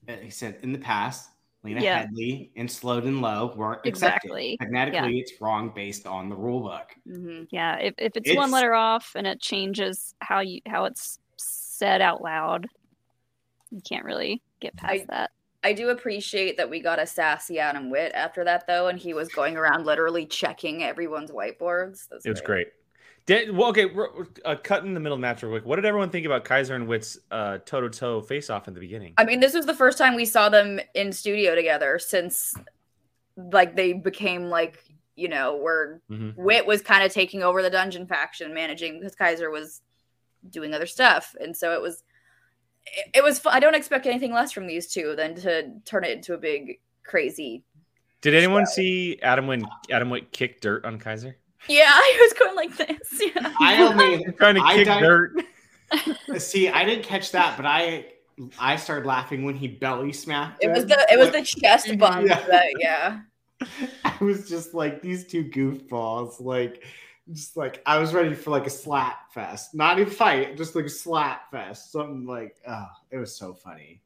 [0.07, 1.29] Uh, He said in the past,
[1.63, 1.99] Lena Yeah.
[1.99, 4.53] Headley and Slowed and Low weren't Exactly.
[4.53, 4.67] accepted.
[4.67, 6.95] Phonetically, it's wrong based on the rule book.
[7.05, 7.47] Mhm.
[7.51, 12.01] yeah, if, if it's, one letter off and it changes how you how it's said
[12.01, 12.67] out loud,
[13.71, 15.31] you can't really get past I- that.
[15.61, 19.13] I do appreciate that we got a sassy Adam Witt after that, though, and he
[19.13, 22.07] was going around literally checking everyone's whiteboards.
[22.07, 22.67] That's It was great.
[23.25, 23.85] Did, well, okay,
[24.45, 25.65] uh, cut in the middle match real quick.
[25.65, 29.13] What did everyone think about Kaiser and Witt's uh, toe-to-toe face-off in the beginning?
[29.17, 32.55] I mean, this was the first time we saw them in studio together since,
[33.37, 34.83] like, they became like,
[35.15, 36.35] you know, where Mhm.
[36.37, 39.81] Witt was kind of taking over the dungeon faction, managing because Kaiser was
[40.49, 42.03] doing other stuff, and so it was,
[42.85, 43.41] it, it was.
[43.45, 46.79] I don't expect anything less from these two than to turn it into a big
[47.03, 47.63] crazy
[48.21, 51.35] Did anyone see Adam when Adam Witt kick dirt on Kaiser?
[51.67, 53.21] Yeah, I was going like this.
[53.35, 53.53] Yeah.
[53.59, 55.43] I only Trying to I kick died- dirt.
[56.37, 56.69] see.
[56.69, 58.05] I didn't catch that, but I
[58.59, 60.63] I started laughing when he belly smacked.
[60.63, 62.27] It was the it was the chest bump.
[62.27, 62.45] Yeah.
[62.47, 63.19] That, yeah.
[64.05, 66.83] I was just like these two goofballs, like
[67.31, 70.85] just like I was ready for like a slap fest, not even fight, just like
[70.85, 71.91] a slap fest.
[71.91, 74.01] Something like, oh, it was so funny.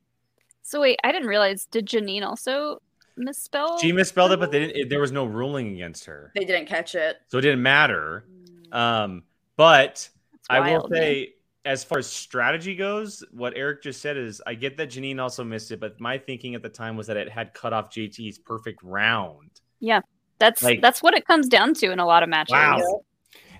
[0.63, 1.65] So wait, I didn't realize.
[1.65, 2.81] Did Janine also
[3.17, 3.77] misspell?
[3.79, 6.67] She misspelled it, but they didn't, it, there was no ruling against her, They didn't
[6.67, 7.17] catch it.
[7.29, 8.25] so it didn't matter.
[8.71, 9.23] Um,
[9.55, 10.09] but That's
[10.49, 11.01] I will wild, man.
[11.01, 11.33] say,
[11.65, 15.43] as far as strategy goes, what Eric just said is I get that Janine also
[15.43, 18.37] missed it, but my thinking at the time was that it had cut off JT's
[18.37, 19.49] perfect round.
[19.79, 20.01] Yeah,
[20.39, 22.51] that's like- that's what it comes down to in a lot of matches.
[22.53, 23.03] Wow.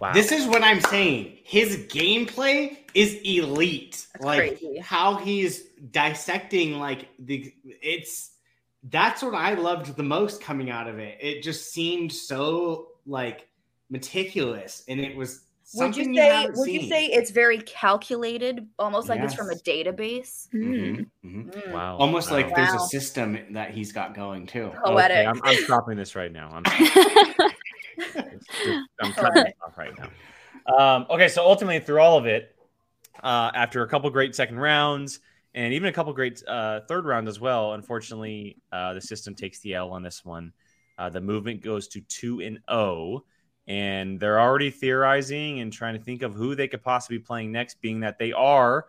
[0.02, 0.12] Wow.
[0.12, 1.38] This is what I'm saying.
[1.46, 4.06] His gameplay is elite.
[4.14, 4.80] That's like crazy.
[4.80, 8.32] how he's dissecting like the it's
[8.90, 11.18] that's what I loved the most coming out of it.
[11.22, 13.48] It just seemed so like
[13.90, 15.42] meticulous and it was
[15.76, 19.50] Would you something say haven't would you say it's very calculated, almost like it's from
[19.50, 19.62] a Yes.
[19.62, 20.50] database?
[20.52, 20.72] Hmm.
[20.72, 21.46] Mhm, mhm.
[21.54, 21.72] Mm.
[21.72, 21.98] wow.
[21.98, 22.38] Almost Wow.
[22.38, 24.72] like there's a system that he's got going too.
[24.84, 25.18] Poetic.
[25.18, 26.50] Okay, I'm, I'm stopping this right now.
[26.54, 26.64] I'm,
[29.02, 30.10] I'm cutting this off right now.
[30.78, 32.56] Um, okay, so ultimately, through all of it,
[33.22, 35.20] uh, after a couple great second rounds
[35.56, 39.60] and even a couple great uh, third round as well, unfortunately, uh, the system takes
[39.60, 40.54] the L on this one.
[40.98, 43.24] Uh, the movement goes to two and O,
[43.68, 47.52] and they're already theorizing and trying to think of who they could possibly be playing
[47.52, 48.88] next, being that they are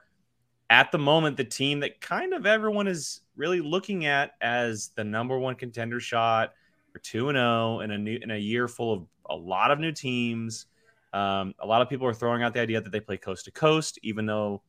[0.70, 5.04] at the moment the team that kind of everyone is really looking at as the
[5.04, 6.52] number one contender shot
[6.92, 9.78] for two and zero in a new in a year full of a lot of
[9.78, 10.66] new teams.
[11.12, 13.52] Um, a lot of people are throwing out the idea that they play coast to
[13.52, 14.62] coast, even though,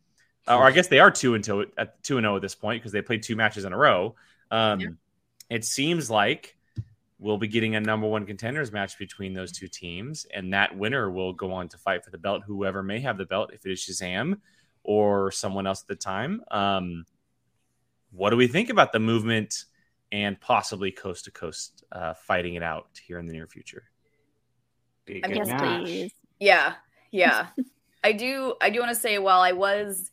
[0.47, 2.91] or I guess they are two until at two and zero at this point because
[2.91, 4.15] they played two matches in a row.
[4.51, 4.87] Um, Yeah.
[5.49, 6.57] It seems like
[7.19, 11.09] we'll be getting a number one contenders match between those two teams, and that winner
[11.09, 12.43] will go on to fight for the belt.
[12.45, 14.39] Whoever may have the belt, if it is Shazam
[14.83, 16.41] or someone else at the time.
[16.51, 17.05] Um,
[18.11, 19.65] what do we think about the movement
[20.11, 23.83] and possibly coast to coast uh, fighting it out here in the near future?
[25.05, 25.83] Be a I good yes, match.
[25.83, 26.11] please.
[26.39, 26.73] Yeah,
[27.11, 27.47] yeah.
[28.03, 28.55] I do.
[28.61, 30.11] I do want to say while I was,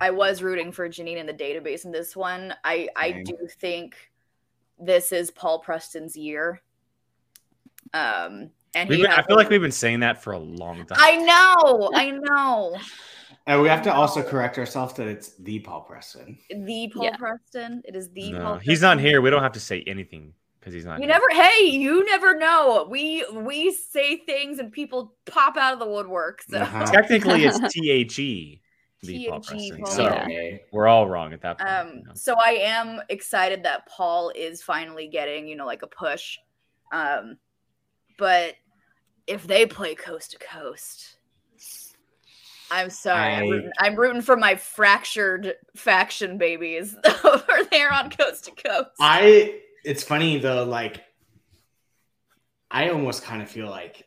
[0.00, 2.54] I was rooting for Janine in the database in this one.
[2.64, 3.24] I I Same.
[3.24, 3.96] do think
[4.78, 6.60] this is Paul Preston's year.
[7.94, 10.98] Um, and been, I feel like we've been saying that for a long time.
[11.00, 12.76] I know, I know.
[13.46, 16.38] And we have to also correct ourselves that it's the Paul Preston.
[16.50, 17.16] The Paul Yeah.
[17.16, 17.80] Preston.
[17.86, 18.58] It is the No, Paul.
[18.58, 19.22] he's not here.
[19.22, 21.00] We don't have to say anything because he's not.
[21.00, 21.14] You here.
[21.14, 21.24] never.
[21.30, 22.86] Hey, you never know.
[22.90, 26.42] We we say things and people pop out of the woodwork.
[26.42, 26.84] So Uh-huh.
[26.92, 28.60] Technically, it's T H E.
[29.02, 29.78] The Paul Preston.
[29.82, 30.56] Paul So Yeah.
[30.72, 31.70] We're all wrong at that point.
[31.70, 32.12] Um, you know.
[32.14, 36.38] so I am excited that Paul is finally getting, you know, like a push.
[36.92, 37.38] Um,
[38.18, 38.54] but
[39.26, 41.16] if they play coast to coast,
[42.70, 43.34] I'm sorry.
[43.34, 48.90] I'm, rooting, I'm rooting for my fractured faction babies over there on coast to coast.
[49.00, 51.02] I it's funny though, like
[52.70, 54.06] I almost kind of feel like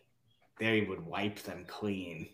[0.59, 2.29] they would wipe them clean.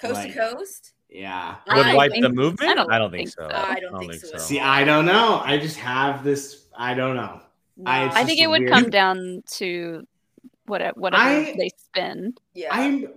[0.00, 0.92] coast like- to coast?
[1.14, 1.56] Yeah.
[1.68, 2.70] would I wipe think- the movement?
[2.70, 3.48] I don't I don't think think so.
[3.48, 3.54] so.
[3.56, 4.38] I don't think so.
[4.38, 5.40] See, I don't know.
[5.44, 6.66] I just have this.
[6.76, 7.40] I don't know.
[7.86, 10.06] I- I think it would weird- come down to
[10.66, 12.40] whatever whatever I- they spend.
[12.54, 12.68] yeah.
[12.70, 13.08] I'm.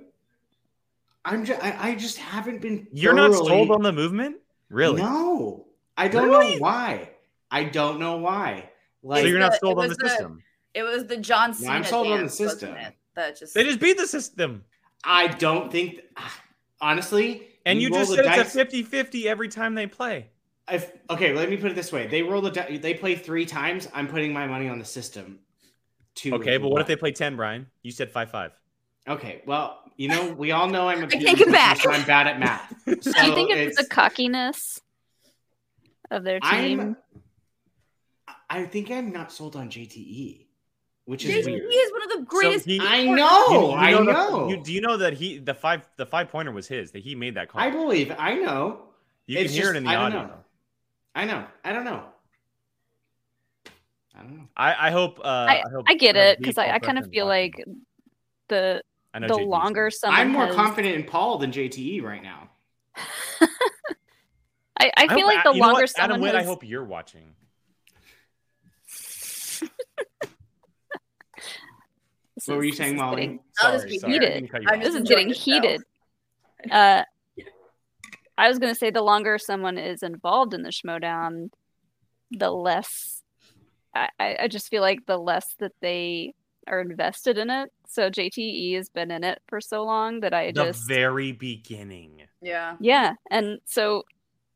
[1.24, 1.64] I'm just.
[1.64, 2.88] I, I just haven't been.
[2.92, 4.38] You're not thoroughly- sold on the movement,
[4.70, 5.02] really?
[5.02, 5.66] No,
[5.98, 6.56] I don't Really?
[6.56, 7.10] know why.
[7.52, 8.70] I don't know why.
[9.04, 10.44] Like so you're not the- sold it on the was the- system.
[10.74, 12.76] it was the John No, I'm sold on the system.
[12.76, 12.94] it?
[13.16, 14.64] That just They just beat the system.
[15.04, 16.02] I don't think.
[16.18, 16.42] Ah,
[16.82, 20.30] honestly, And you roll just the said dice- it's a 50-50 every time they play.
[20.70, 23.46] If okay, let me put it this way: they roll the di- they play three
[23.46, 23.88] times.
[23.94, 25.40] I'm putting my money on the system.
[26.16, 26.34] Two.
[26.36, 27.68] Okay, of but what if they play 10, Brian?
[27.84, 28.52] You said 5-5.
[29.08, 31.78] Okay, well, you know, we all know I'm a I take PE it back.
[31.82, 32.74] So I'm bad at math.
[32.86, 33.02] Do you
[33.36, 34.82] think So it's, the cockiness
[36.10, 36.80] of their team?
[36.80, 36.98] I'm.
[38.50, 40.45] I think I'm not sold on JTE,
[41.06, 41.64] which is JT weird.
[41.72, 42.66] is one of the greatest.
[42.66, 43.48] he- I You- know.
[43.70, 44.50] you I the- know.
[44.50, 46.92] you- do you know that he the five the five pointer was his?
[46.92, 47.62] That he made that call.
[47.62, 48.14] I believe.
[48.18, 48.82] I know.
[49.28, 50.24] you can it's hear just- it in the I audio.
[50.28, 50.34] know.
[51.16, 51.46] I know.
[51.64, 52.04] I don't know.
[54.18, 54.48] I don't know.
[54.56, 55.20] I, I hope.
[55.20, 57.54] Uh, I, hope I get it because I, I kind of feel watching.
[57.58, 57.66] like
[58.50, 58.82] the
[59.14, 62.22] I know the JT's longer someone I'm more has- confident in Paul than JTE right
[62.24, 62.50] now.
[64.80, 65.90] I, I feel hope- like the longer what?
[65.90, 67.34] someone Adam Witt, has I hope you're watching.
[72.46, 73.22] This What were you saying, Molly?
[73.22, 74.14] getting- I'll just Sorry, be sorry.
[74.14, 74.34] Heated.
[74.34, 74.86] didn't cut you I'm off.
[74.86, 75.82] This is getting heated.
[76.70, 77.04] Uh,
[78.38, 81.50] I was gonna say the longer someone is involved in the Schmoedown,
[82.32, 83.22] the less
[83.94, 86.34] I, I I just feel like the less that they
[86.68, 87.72] are invested in it.
[87.88, 92.24] So JTE has been in it for so long that I the just very beginning.
[92.42, 92.76] Yeah.
[92.80, 94.04] yeah, and so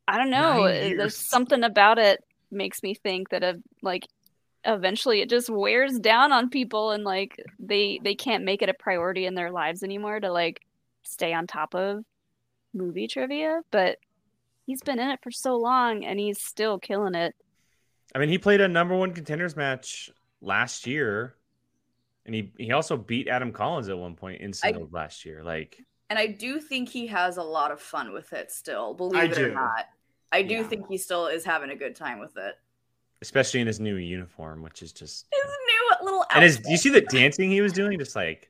[0.06, 0.64] I don't know.
[0.64, 0.98] Nine years.
[0.98, 4.06] There's something about it makes me think that a like
[4.64, 8.74] eventually it just wears down on people and like they they can't make it a
[8.74, 10.60] priority in their lives anymore to like
[11.02, 12.04] stay on top of
[12.74, 13.62] movie trivia.
[13.70, 13.98] But
[14.66, 17.34] he's been in it for so long and he's still killing it.
[18.14, 21.36] I mean, he played a number one contenders match last year,
[22.26, 25.42] and he he also beat Adam Collins at one point in singles last year.
[25.44, 29.20] Like, And I do think he has a lot of fun with it still, believe
[29.20, 29.86] I it or not.
[30.32, 30.62] I do Yeah.
[30.64, 32.54] think he still is having a good time with it.
[33.22, 36.36] Especially in his new uniform, which is just His new little outfit.
[36.36, 36.58] and his.
[36.58, 37.98] Do you see the dancing he was doing?
[37.98, 38.48] Just like,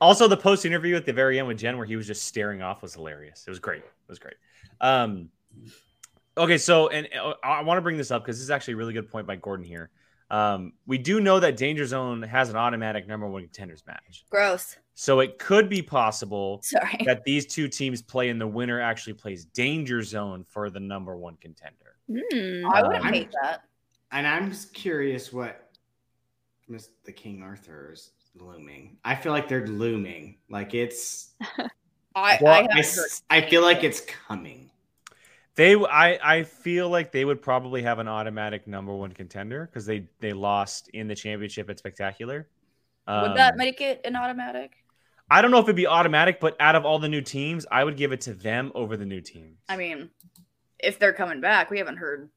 [0.00, 2.62] also the post interview at the very end with Jen, where he was just staring
[2.62, 3.44] off, was hilarious.
[3.46, 3.82] It was great.
[3.82, 4.34] It was great.
[4.80, 5.28] Um,
[6.36, 8.76] okay, so and uh, I want to bring this up because this is actually a
[8.78, 9.90] really good point by Gordon here.
[10.28, 14.76] Um, we do know that Danger Zone has an automatic number one contenders match, Gross.
[14.94, 17.00] so it could be possible Sorry.
[17.06, 21.16] that these two teams play and the winner actually plays Danger Zone for the number
[21.16, 21.94] one contender.
[22.10, 22.66] Hmm.
[22.72, 23.62] I wouldn't Um, hate that.
[24.10, 25.70] And I'm just curious what
[26.68, 28.98] Miss the King Arthur is looming.
[29.04, 30.38] I feel like they're looming.
[30.48, 31.34] Like it's.
[32.14, 33.10] I, Well, I I, haven't heard.
[33.10, 34.70] s- I feel like it's coming.
[35.54, 39.86] They, I, I feel like they would probably have an automatic number one contender because
[39.86, 42.48] they they lost in the championship at Spectacular.
[43.16, 44.84] Would that Um, make it an automatic?
[45.30, 47.84] I don't know if it'd be automatic, but out of all the new teams, I
[47.84, 49.58] would give it to them over the new teams.
[49.68, 50.10] I mean,
[50.78, 52.30] if they're coming back, we haven't heard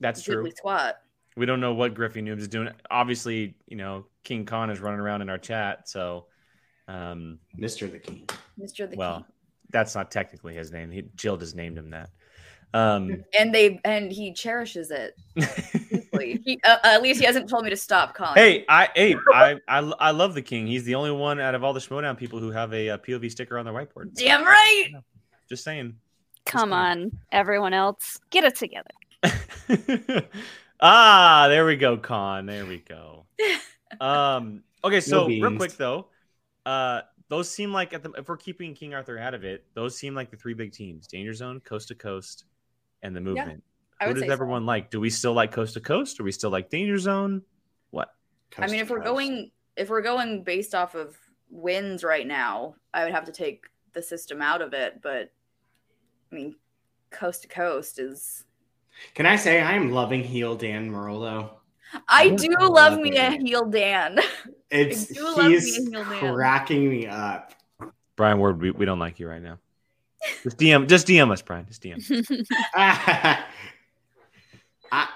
[0.00, 0.42] that's true.
[0.42, 1.00] diddly squat.
[1.36, 2.68] We don't know what Griffey Noobs is doing.
[2.90, 6.26] Obviously, you know King Khan is running around in our chat, so
[6.88, 7.90] um, Mr.
[7.90, 8.26] the King.
[8.60, 8.78] Mr.
[8.78, 8.98] The King.
[8.98, 9.26] well,
[9.70, 10.90] that's not technically his name.
[10.90, 12.10] He, Jill just named him that.
[12.74, 15.16] Um, And they and he cherishes it
[16.20, 18.34] he, uh, at least he hasn't told me to stop calling.
[18.36, 20.66] Hey, I hey, I, I I love the king.
[20.66, 23.30] He's the only one out of all the Schmoedown people who have a, uh POV
[23.30, 24.14] sticker on their whiteboard.
[24.14, 24.90] damn right.
[25.48, 25.96] Just saying.
[26.46, 28.90] Come on, everyone else, get it together.
[30.80, 32.46] Ah, there we go, Con.
[32.46, 33.26] There we go.
[34.00, 34.62] Um.
[34.84, 36.06] Okay, so real quick though,
[36.64, 39.96] uh, those seem like at the if we're keeping King Arthur out of it, those
[39.96, 42.44] seem like the three big teams: Danger Zone, Coast to Coast,
[43.02, 43.62] and the Movement.
[44.00, 44.32] I Who does say so.
[44.32, 44.90] everyone like?
[44.90, 46.18] Do we still like Coast to Coast?
[46.20, 47.42] Or we still like Danger Zone?
[47.90, 48.14] What?
[48.58, 51.16] I mean, if we're going if we're going based off of
[51.50, 55.00] wins right now, I would have to take the system out of it.
[55.02, 55.32] But
[56.30, 56.56] I mean,
[57.10, 58.44] coast to coast is.
[59.14, 61.60] Can I say I'm loving heel Dan Murrell?
[62.08, 63.40] I Yeah, do love love me a it.
[63.42, 64.18] heel Dan.
[64.70, 66.34] It's do love me he's a heel Dan.
[66.34, 67.54] cracking me up.
[68.16, 69.58] Brian Ward, we, we don't like you right now.
[70.42, 71.66] Just DM, just DM us, Brian.
[71.66, 72.46] Just DM.
[74.92, 75.08] I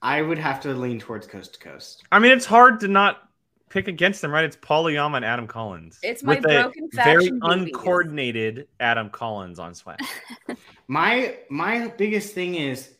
[0.00, 2.02] I would have to lean towards coast to coast.
[2.10, 3.28] I mean, it's hard to not
[3.68, 4.44] pick against them, right?
[4.44, 5.98] It's Paul Oyama and Adam Collins.
[6.02, 7.66] It's my with a broken very faction boobies.
[7.72, 10.00] uncoordinated Adam Collins on Sweat.
[10.88, 12.90] My my biggest thing is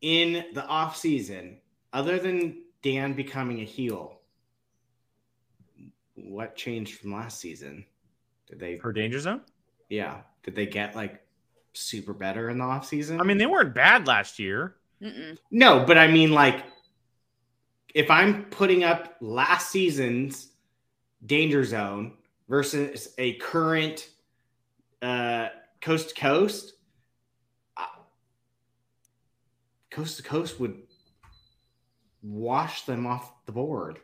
[0.00, 1.58] in the off season,
[1.92, 4.20] other than Dan becoming a heel,
[6.14, 7.84] what changed from last season?
[8.48, 9.42] Did they For Danger Zone?
[9.88, 11.20] yeah, did they get like
[11.72, 13.20] super better in the off season?
[13.20, 14.76] I mean, they weren't bad last year.
[15.02, 15.38] Mm-mm.
[15.50, 16.62] no, but I mean like
[17.94, 20.48] if I'm putting up last season's
[21.24, 24.10] danger zone versus a current
[25.00, 25.48] uh
[25.80, 26.74] coast to coast
[27.78, 27.86] uh,
[29.90, 30.76] coast to coast would
[32.22, 33.98] wash them off the board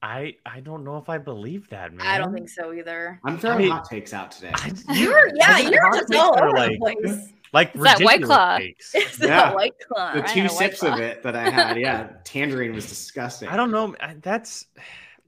[0.00, 2.06] I I don't know if I believe that, man.
[2.06, 3.18] I don't think so either.
[3.24, 6.56] i'm throwing I- hot takes out today I, You're yeah, you're just all are over
[6.56, 7.28] like, the place.
[7.52, 8.58] like It's that White ridiculous Claw.
[8.94, 9.50] It's Yeah.
[9.50, 10.14] a white claw.
[10.14, 13.48] the two had a White sips of it that i had yeah tangerine was disgusting
[13.48, 13.94] I don't know.
[14.22, 14.66] That's,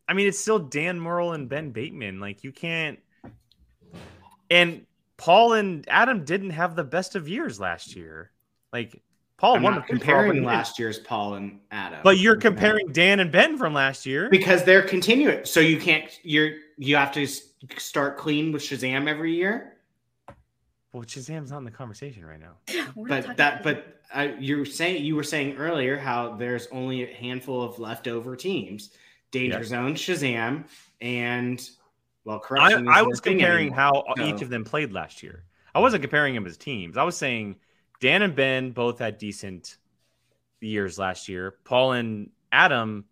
[0.08, 2.18] I mean, it's still Dan Murrell and Ben Bateman.
[2.20, 2.98] Like you can't.
[4.50, 4.84] And
[5.16, 8.30] Paul and Adam didn't have the best of years last year.
[8.72, 9.00] Like
[9.40, 12.00] Paul i'm won not the free for all, but comparing last year's paul and adam
[12.04, 14.28] But you're comparing Dan and Ben from last year.
[14.30, 15.44] because they're continuing.
[15.46, 16.04] So you can't.
[16.22, 17.26] You're you have to
[17.78, 19.76] start clean with Shazam every year.
[20.92, 22.84] Well, Shazam's not in the conversation right now.
[22.94, 27.14] We're But that but uh, you're saying you were saying earlier how there's only a
[27.14, 28.90] handful of leftover teams:
[29.30, 29.64] Danger Yeah.
[29.64, 30.64] Zone, Shazam,
[31.00, 31.66] and
[32.24, 32.88] well, I, corruption.
[32.88, 34.04] I was comparing anymore.
[34.16, 35.44] how each of them played last year.
[35.74, 36.96] I wasn't comparing them as teams.
[36.96, 37.56] I was saying
[38.00, 39.76] Dan and Ben both had decent
[40.60, 41.56] years last year.
[41.64, 43.04] Paul and Adam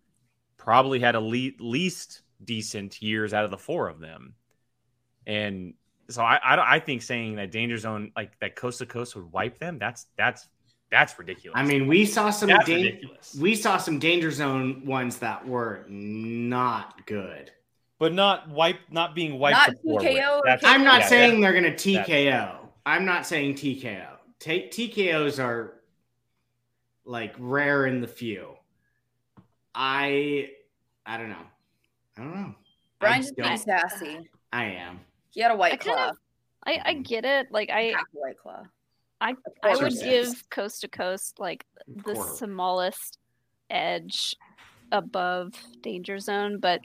[0.57, 4.33] probably had a le- least decent years out of the four of them.
[5.27, 5.73] And
[6.09, 9.31] so I, I, I think saying that Danger Zone, like that coast to coast would
[9.31, 10.47] wipe them, that's that's
[10.89, 11.55] That's ridiculous.
[11.55, 13.37] I mean, we saw some that's dan- ridiculous.
[13.39, 17.51] we saw some danger zone ones that were not good.
[17.99, 19.57] but not wipe, not being wiped.
[19.57, 20.17] Not before TKO with.
[20.17, 22.55] or That's- I'm not yeah, saying that- they're going to TKO.
[22.87, 24.07] I'm not saying TKO.
[24.39, 25.81] Take TKOs are
[27.05, 28.53] like rare in the few.
[29.75, 30.49] I
[31.05, 31.45] I don't know.
[32.17, 32.55] I don't know.
[32.99, 34.29] Brian's just being sassy.
[34.51, 34.99] I am.
[35.31, 36.09] He had a white kind claw.
[36.09, 36.17] of-
[36.65, 37.01] I, I mm-hmm.
[37.03, 37.47] get it.
[37.51, 38.63] Like I, Half a white claw.
[39.21, 40.03] I- A I quarter would sass.
[40.03, 43.17] give coast to coast like the smallest
[43.69, 44.35] edge
[44.91, 46.81] above danger zone, but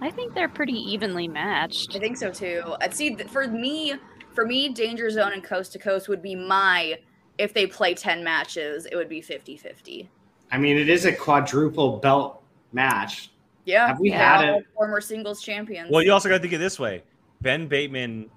[0.00, 1.94] I think they're pretty evenly matched.
[1.96, 2.76] I think so too.
[2.80, 3.94] I'd see th- for me,
[4.34, 6.98] for me, Danger Zone and Coast to Coast would be my
[7.38, 10.08] if they play 10 matches, it would be 50-50.
[10.50, 13.30] I mean, it is a quadruple belt match.
[13.64, 13.86] Yeah.
[13.86, 14.66] Have we they're had it?
[14.74, 15.90] former singles champions.
[15.90, 17.02] Well, you also got to think it this way:
[17.42, 18.30] Ben Bateman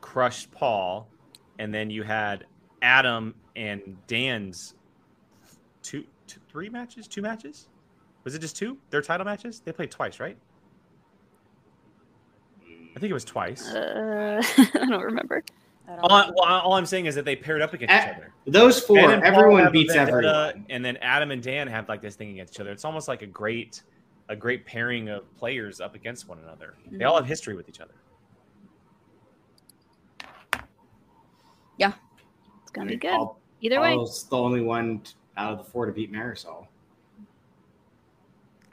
[0.00, 1.08] crushed Paul,
[1.58, 2.44] and then you had
[2.82, 4.74] Adam and Dan's
[5.82, 7.68] two, two, three matches, two matches.
[8.24, 8.76] Was it just two?
[8.90, 9.60] Their title matches?
[9.64, 10.36] They played twice, right?
[12.96, 13.68] I think it was twice.
[13.68, 15.44] Uh, I don't remember.
[15.86, 16.14] I don't All, know.
[16.16, 18.32] I, well, all I'm saying is that they paired up against each Eh, other.
[18.46, 20.16] Those four, and everyone beats vendetta,
[20.52, 20.66] everyone.
[20.70, 22.70] and then Adam and Dan have like this thing against each other.
[22.70, 23.82] It's almost like a great,
[24.30, 26.74] a great pairing of players up against one another.
[26.90, 27.94] They all have history with each other.
[31.78, 31.92] Yeah,
[32.62, 33.10] it's gonna be good.
[33.10, 35.02] Paul, Either way, Paul's the only one
[35.36, 36.66] out of the four to beat Marisol.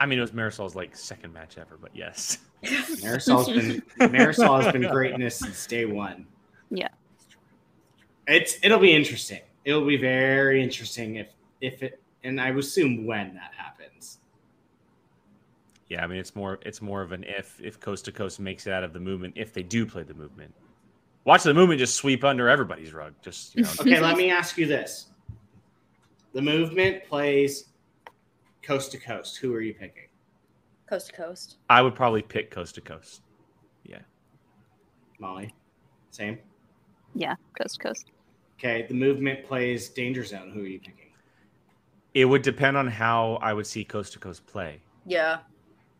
[0.04, 2.36] I mean, it was Marisol's like second match ever, but yes.
[2.62, 3.80] Marisol's been
[4.10, 6.26] Marisol has been greatness since day one.
[6.68, 6.88] Yeah.
[8.28, 9.40] It's it'll be interesting.
[9.64, 11.28] It'll be very interesting if
[11.62, 14.18] if it and I would assume when that happens.
[15.88, 18.66] Yeah, I mean it's more it's more of an if if coast to coast makes
[18.66, 20.52] it out of the movement if they do play the movement.
[21.24, 23.14] Watch the movement just sweep under everybody's rug.
[23.22, 25.06] Just you know, Okay, let me ask you this.
[26.34, 27.68] The movement plays
[28.64, 29.36] coast to coast.
[29.38, 30.08] Who are you picking?
[30.88, 31.56] Coast to Coast.
[31.70, 33.22] I would probably pick coast to coast.
[33.84, 34.00] Yeah.
[35.18, 35.54] Molly?
[36.10, 36.38] Same?
[37.14, 38.10] yeah, coast to coast.
[38.58, 40.50] Okay, the movement plays danger zone.
[40.52, 41.10] Who are you picking?
[42.14, 44.80] It would depend on how I would see coast to coast play.
[45.06, 45.38] Yeah.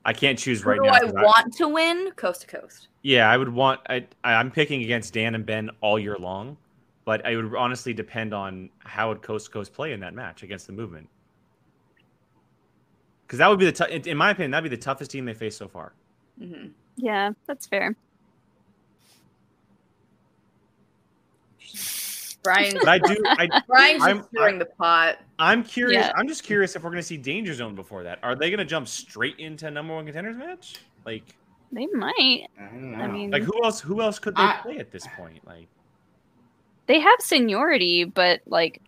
[0.05, 0.93] I can't choose Who right do now.
[0.93, 2.11] I 'cause want to win?
[2.12, 2.89] Coast to Coast.
[3.03, 3.81] yeah, I would want.
[3.89, 6.57] I, I'm picking against Dan and Ben all year long,
[7.05, 10.43] but it would honestly depend on how would coast to coast play in that match
[10.43, 11.09] against the movement.
[13.35, 15.24] Because that would be the tou- in in my opinion that'd be the toughest team
[15.24, 15.93] they faced so far.
[16.39, 17.97] hmm Yeah, that's fair.
[22.45, 22.74] Brian.
[22.78, 23.16] But I do.
[23.26, 25.18] I, Brian's I'm- just stirring the pot.
[25.41, 26.05] I'm curious.
[26.07, 26.12] Yeah.
[26.14, 28.20] I'm just curious if we're going to see Danger Zone before that.
[28.22, 30.76] Are they going to jump straight into number one contenders match?
[31.05, 31.24] Like,
[31.72, 32.47] They might.
[32.57, 32.99] I don't know.
[32.99, 33.80] I mean, like who else?
[33.80, 35.45] Who else could they I- play at this point?
[35.45, 35.66] Like,
[36.87, 38.80] they have seniority, but like,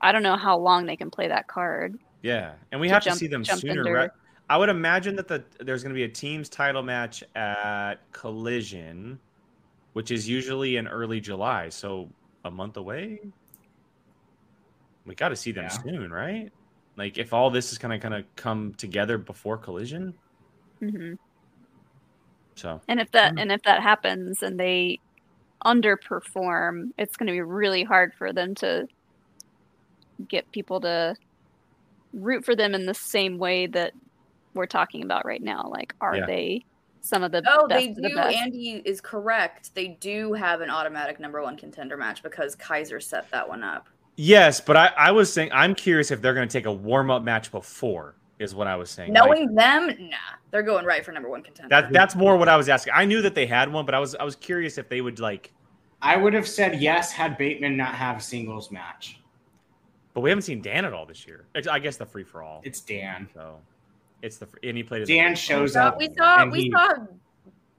[0.00, 1.98] I don't know how long they can play that card.
[2.24, 3.84] Yeah, and we To have jump- to see them sooner.
[3.84, 4.10] Right?
[4.48, 9.18] I would imagine that the there's going to be a team's title match at Collision,
[9.92, 12.08] which is usually in early July, so
[12.44, 13.20] a month away.
[15.06, 15.68] We got to see them Yeah.
[15.82, 16.50] soon, right?
[16.96, 20.14] Like, if all this is going to kind of come together before Collision,
[20.82, 21.14] Mm-hmm.
[22.56, 24.98] so And if that and if that happens and they
[25.64, 28.86] underperform, it's going to be really hard for them to
[30.28, 31.14] get people to
[32.14, 33.92] root for them in the same way that
[34.54, 35.68] we're talking about right now.
[35.70, 36.26] Like, are Yeah.
[36.26, 36.64] they
[37.00, 38.14] some of the Oh, best they of the do.
[38.14, 38.36] best?
[38.36, 39.74] Andy is correct.
[39.74, 43.88] They do have an automatic number one contender match because Kaiser set that one up.
[44.16, 47.10] Yes, but I, I was saying I'm curious if they're going to take a warm
[47.10, 49.12] up match before is what I was saying.
[49.12, 50.16] Like, Knowing them, nah,
[50.50, 51.68] they're going right for number one contender.
[51.68, 52.92] that that's more what I was asking.
[52.96, 55.18] I knew that they had one, but I was I was curious if they would
[55.20, 55.52] like.
[56.00, 59.20] I would have said yes had Bateman not have a singles match.
[60.14, 61.44] But we haven't seen Dan at all this year.
[61.54, 62.62] It's- I guess the free for all.
[62.64, 63.28] It's Dan.
[63.34, 63.58] So
[64.22, 66.70] it's the fr- and he played as Dan a- shows up we saw, and we
[66.70, 66.88] saw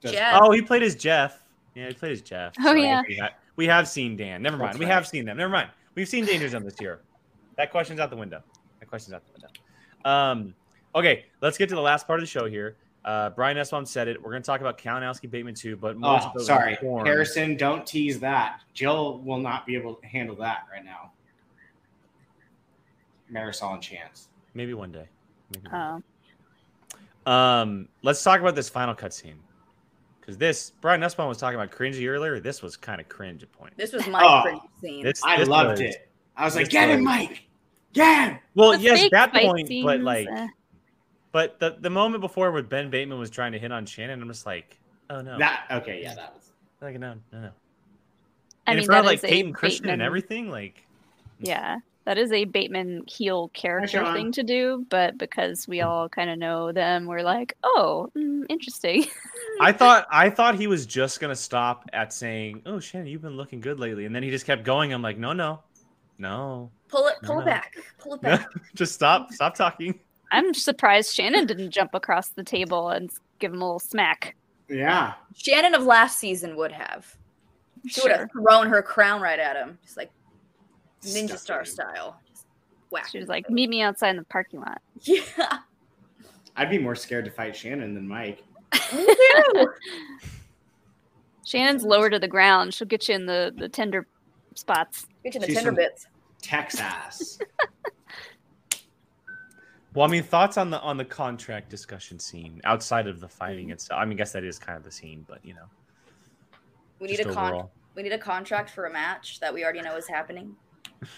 [0.02, 0.38] does- Jeff.
[0.40, 1.42] Oh, he played as Jeff.
[1.74, 2.54] Yeah, he played as Jeff.
[2.64, 3.02] Oh, yeah.
[3.08, 4.42] We, ha- we have seen Dan.
[4.42, 4.70] Never mind.
[4.70, 4.92] That's we right.
[4.94, 5.36] have seen them.
[5.38, 5.70] Never mind.
[5.94, 7.00] We've seen Danger Zone this year.
[7.56, 8.42] That question's out the window.
[8.80, 9.48] That question's out the window.
[10.04, 10.54] Um,
[10.94, 12.76] okay, let's get to the last part of the show here.
[13.04, 14.22] Uh, Brian Nussbaum said it.
[14.22, 16.76] We're going to talk about Kalinowski Bateman too, but more Oh, sorry.
[16.76, 17.06] form.
[17.06, 18.60] Harrison, don't tease that.
[18.74, 21.12] Jill will not be able to handle that right now.
[23.32, 24.28] Marisol and Chance.
[24.54, 25.06] Maybe one day.
[25.52, 26.04] Maybe one day.
[27.26, 29.34] Oh, Um, let's talk about this final cutscene.
[30.20, 32.40] Because this, Brian Nussbaum was talking about cringy earlier.
[32.40, 33.76] This was kind of cringe at points.
[33.76, 34.42] This was my Oh.
[34.42, 35.04] cringe scene.
[35.04, 36.08] This, I this loved was- it.
[36.36, 37.42] I was like, this get him, Mike.
[37.92, 38.38] Get him.
[38.54, 40.48] Well, The yes, that fight point, but like, uh,
[41.32, 44.28] but the the moment before where Ben Bateman was trying to hit on Shannon, I'm
[44.28, 46.50] just like, oh no, That okay, yeah, that was
[46.82, 47.48] like no, no, no.
[48.66, 50.84] I And mean, in front of like is a Peyton Christian and everything, like,
[51.38, 54.14] Yeah, That is a Bateman heel character Sean.
[54.14, 58.44] thing to do, but because we all kind of know them, we're like, oh, mm,
[58.48, 59.06] interesting.
[59.60, 63.36] I thought I thought he was just gonna stop at saying, "Oh, Shannon, you've been
[63.36, 64.92] looking good lately," and then he just kept going.
[64.92, 65.60] I'm like, no, no,
[66.18, 67.42] no, Pull it, pull No.
[67.42, 68.48] it back, pull it back.
[68.74, 69.98] just stop, stop talking.
[70.32, 74.34] I'm surprised Shannon didn't jump across the table and give him a little smack.
[74.68, 75.14] Yeah.
[75.36, 77.16] Shannon of last season would have.
[77.88, 80.10] She would have thrown her crown right at him, just like
[81.02, 81.66] ninja Stuck star him.
[81.66, 82.20] style.
[82.28, 82.46] Just
[82.90, 83.08] whack.
[83.08, 84.80] She was like, meet me outside in the parking lot.
[85.02, 85.58] yeah.
[86.56, 88.42] I'd be more scared to fight Shannon than Mike.
[88.94, 89.06] Me
[89.54, 89.68] too.
[91.44, 92.74] Shannon's lower to the ground.
[92.74, 94.06] She'll get you in the, the tender
[94.54, 95.06] spots.
[95.22, 96.06] Get you in the She's tender bits.
[96.42, 97.38] Texas.
[99.96, 103.68] Well, I mean, thoughts on the on the contract discussion scene outside of the fighting
[103.68, 103.72] mm-hmm.
[103.72, 103.98] itself.
[103.98, 105.64] I mean, I guess that is kind of the scene, but you know,
[107.00, 107.70] We need just a con- overall.
[107.94, 110.54] we need a contract for a match that we already know is happening.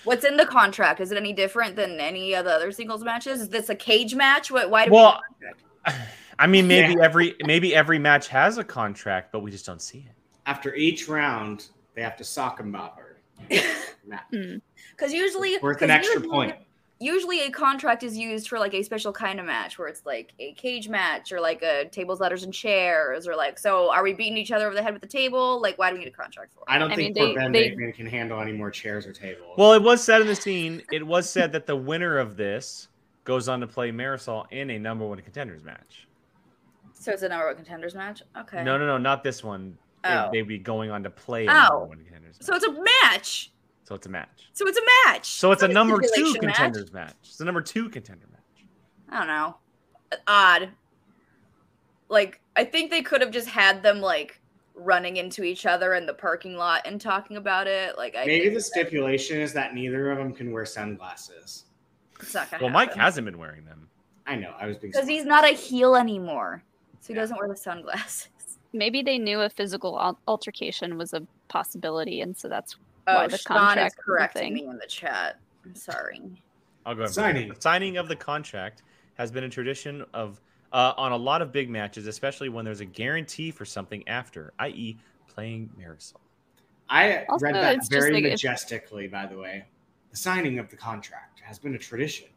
[0.05, 1.01] What's in the contract?
[1.01, 3.41] Is it any different than any of the other singles matches?
[3.41, 4.51] Is this a cage match?
[4.51, 4.71] What?
[4.71, 5.47] Why do Well, we?
[5.47, 5.55] need a
[5.93, 6.09] contract?
[6.41, 7.05] I mean, maybe Yeah.
[7.05, 10.14] every maybe every match has a contract, but we just don't see it.
[10.47, 13.16] After each round, they have to sock him bopper.
[14.07, 15.16] Nah, Because hmm.
[15.16, 16.57] usually, Worth an extra usually- point.
[17.01, 20.32] Usually, a contract is used for like a special kind of match, where it's like
[20.40, 23.57] a cage match or like a tables, ladders, and chairs, or like.
[23.59, 25.61] So, are we beating each other over the head with the table?
[25.62, 26.61] Like, why do we need a contract for?
[26.61, 26.64] it?
[26.66, 29.55] I don't I think mean, poor they- they- can handle any more chairs or tables.
[29.57, 30.82] Well, it was said in the scene.
[30.90, 32.88] It was said that the winner of this
[33.24, 36.09] goes on to play Marisol in a number one contenders match.
[36.94, 38.22] So it's a number one contenders match.
[38.36, 38.64] Okay.
[38.64, 39.78] No, no, no, not this one.
[40.03, 40.30] Oh.
[40.32, 41.55] They'd be going on to play a Oh.
[41.70, 42.38] number one contenders.
[42.40, 42.72] So it's a
[43.05, 43.53] match.
[43.89, 44.51] So it's a match.
[44.53, 45.30] So it's a match.
[45.30, 46.57] So it's a number two stipulation match.
[46.57, 47.14] contenders match.
[47.22, 48.66] It's a number two contender match.
[49.09, 49.57] I don't know.
[50.26, 50.68] Odd.
[52.11, 54.43] Like, I think they could have just had them like
[54.74, 57.97] running into each other in the parking lot and talking about it.
[57.97, 61.64] Like, I Maybe the stipulation is that neither of them can wear sunglasses.
[62.20, 63.89] it's not gonna Well, Mike hasn't been wearing them.
[64.26, 64.53] I know.
[64.61, 66.62] I was being because he's not a heel anymore,
[67.01, 67.20] so he Yeah.
[67.20, 68.28] doesn't wear the sunglasses.
[68.74, 72.76] Maybe they knew a physical altercation was a possibility, and so that's
[73.09, 75.39] Oh, the Sean is contract was correcting me in the chat.
[75.65, 76.21] I'm sorry.
[76.87, 77.07] I'll go ahead.
[77.09, 77.33] and Signing.
[77.35, 77.57] bring it up.
[77.57, 78.83] The signing of the contract
[79.15, 80.41] has been a tradition of
[80.73, 84.53] uh, on a lot of big matches, especially when there's a guarantee for something after,
[84.59, 86.15] i.e., playing Marisol.
[86.91, 89.65] I Also, read that very like if- majestically, by the way.
[90.11, 92.29] The signing of the contract has been a tradition.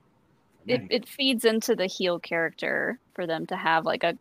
[0.68, 4.18] it, it feeds into the heel character for them to have like a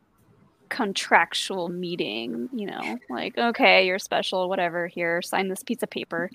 [0.70, 2.48] contractual meeting.
[2.54, 4.86] You know, like okay, you're special, whatever.
[4.86, 6.30] Here, sign this piece of paper.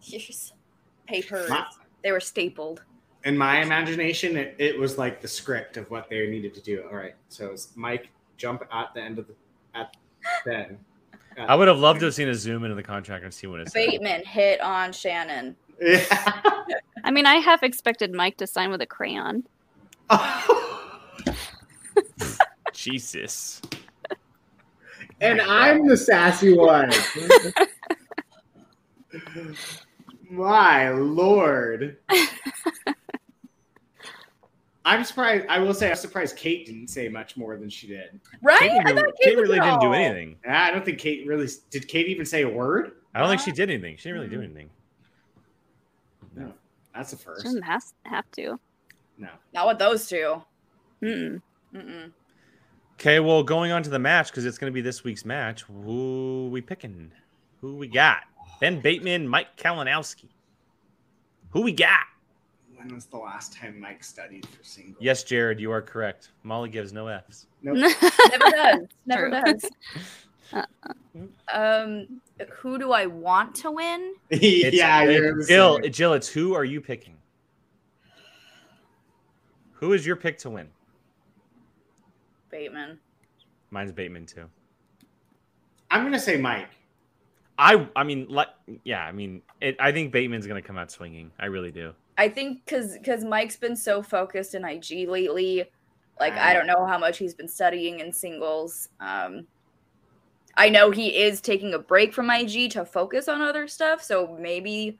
[0.00, 0.52] Here's
[1.08, 1.50] papers.
[1.50, 1.66] My-
[2.02, 2.82] They were stapled.
[3.24, 6.84] in my imagination, it, it was like the script of what they needed to do.
[6.88, 9.34] All right, so it's Mike jump at the end of the
[9.74, 9.96] at
[10.44, 10.78] Ben.
[11.38, 13.60] I would have loved to have seen a zoom into the contract and see what
[13.60, 13.86] it said.
[13.86, 15.56] Bateman hit on Shannon.
[15.80, 16.04] Yeah.
[17.04, 19.44] I mean, I half expected Mike to sign with a crayon.
[22.80, 23.60] Jesus.
[25.20, 26.90] and I'm the sassy one.
[30.30, 31.98] My lord.
[34.86, 35.46] I'm surprised.
[35.48, 38.18] I will say, I'm surprised Kate didn't say much more than she did.
[38.40, 38.60] Right?
[38.60, 40.36] Kate, I really, thought Kate was really didn't do anything.
[40.48, 41.86] I don't think Kate really did.
[41.86, 42.92] Kate even say a word?
[43.14, 43.96] I don't think she did anything.
[43.98, 44.44] She didn't really do hmm.
[44.44, 44.70] anything.
[46.34, 46.52] No,
[46.94, 47.42] that's a first.
[47.42, 48.58] She doesn't have to.
[49.18, 50.42] No, Not with those two.
[51.02, 51.42] Mm-mm.
[51.74, 52.12] Mm-mm.
[53.00, 55.62] Okay, well, going on to the match because it's going to be this week's match.
[55.62, 57.10] Who we picking?
[57.62, 58.24] Who we got?
[58.60, 60.28] Ben Bateman, Mike Kalinowski.
[61.48, 62.00] Who we got?
[62.76, 64.96] when was the last time Mike studied for singles?
[65.00, 66.32] Yes, Jared, you are correct.
[66.42, 67.46] Molly gives no Fs.
[67.62, 67.76] Nope.
[68.30, 68.80] Never does.
[69.06, 69.42] Never True.
[69.44, 69.70] does.
[70.52, 71.54] Uh-uh.
[71.54, 72.20] Um,
[72.50, 74.14] who do I want to win?
[74.28, 74.42] It's,
[74.76, 75.78] yeah, it's- you're the Jill.
[75.88, 77.16] Jill, it's who are you picking?
[79.72, 80.68] Who is your pick to win?
[82.50, 82.98] Bateman.
[83.70, 84.46] Mine's Bateman too.
[85.90, 86.68] I'm gonna say Mike.
[87.58, 88.48] I I mean, like,
[88.84, 91.30] yeah, I mean, it, I think Bateman's going to come out swinging.
[91.38, 91.92] I really do.
[92.16, 95.70] I think because because Mike's been so focused in IG lately,
[96.18, 98.88] like I don't know how much he's been studying in singles.
[98.98, 99.46] Um,
[100.56, 104.36] I know he is taking a break from IG to focus on other stuff, so
[104.40, 104.98] maybe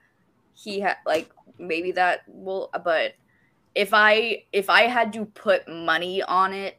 [0.53, 2.69] he had like maybe that will.
[2.83, 3.13] But
[3.73, 6.77] if I if I had to put money on it,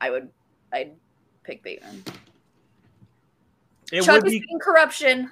[0.00, 0.28] I would
[0.72, 0.92] I'd
[1.44, 2.02] pick Bateman.
[3.92, 5.30] It Chuck would is be corruption.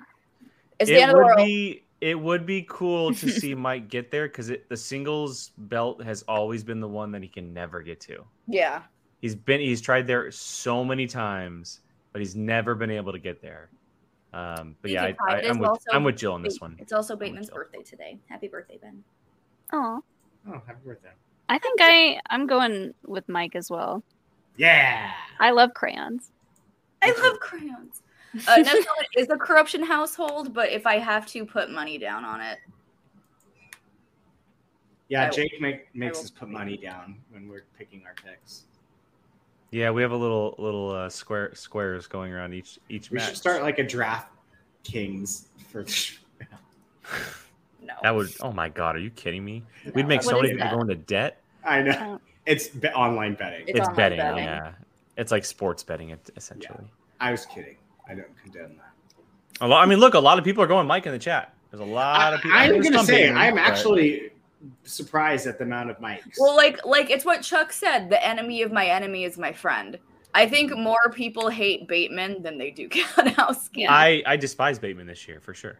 [0.78, 1.46] It's the it end of the would world.
[1.46, 6.22] be it would be cool to see Mike get there because the singles belt has
[6.28, 8.24] always been the one that he can never get to.
[8.46, 8.82] yeah.
[9.20, 11.78] He's been he's tried there so many times,
[12.12, 13.70] but he's never been able to get there.
[14.32, 16.74] Um, but You yeah, I, I, I'm, with also I'm with Jill on this one.
[16.80, 18.18] It's also Bateman's birthday today.
[18.28, 19.04] Happy birthday, Ben.
[19.72, 20.02] Oh,
[20.48, 21.10] Oh, happy birthday.
[21.48, 24.02] I think I I'm going with Mike as well.
[24.56, 25.10] Yeah.
[25.40, 26.30] I love crayons.
[27.02, 28.02] I love crayons.
[28.46, 28.84] Uh, Neville
[29.16, 32.58] is a corruption household, but if I have to put money down on it,
[35.08, 38.64] Yeah, I Jake make, makes us put money down when we're picking our picks.
[39.70, 43.28] Yeah, we have a little little uh, square squares going around each each We match.
[43.28, 44.28] should start like a draft
[44.84, 45.82] kings for
[47.82, 47.94] no.
[48.02, 48.30] that would.
[48.40, 49.64] Oh my god, are you kidding me?
[49.94, 51.40] We'd make What so many people go into debt.
[51.64, 52.20] I know.
[52.46, 53.62] It's be- online betting.
[53.68, 54.44] It's It's, online betting, betting.
[54.44, 54.72] yeah.
[55.16, 56.84] It's like sports betting, it- essentially.
[57.20, 57.76] I was kidding.
[58.08, 58.92] I don't condemn that.
[59.60, 59.82] A lot.
[59.82, 61.54] I mean, look, a lot of people are going Mike in the chat.
[61.70, 62.58] There's a lot I, of people.
[62.58, 64.30] I'm There's gonna some say big I'm but- actually
[64.84, 66.36] surprised at the amount of mics.
[66.38, 68.10] Well, like like it's what Chuck said.
[68.10, 69.98] The enemy of my enemy is my friend.
[70.34, 73.86] I think more people hate Bateman than they do Kalinowski.
[73.88, 75.78] I I despise Bateman this year for sure.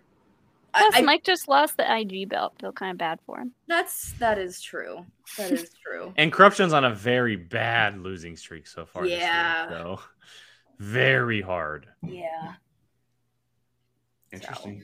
[0.75, 2.55] Plus, I, I, Mike just lost the IG belt.
[2.61, 3.53] Feel kind of bad for him.
[3.69, 5.05] that's that is true.
[5.39, 6.13] That is true.
[6.17, 9.05] And corruption's on a very bad losing streak so far.
[9.07, 9.67] Yeah.
[9.67, 10.01] This year, so
[10.79, 11.87] very hard.
[12.03, 12.55] Yeah.
[14.33, 14.83] Interesting.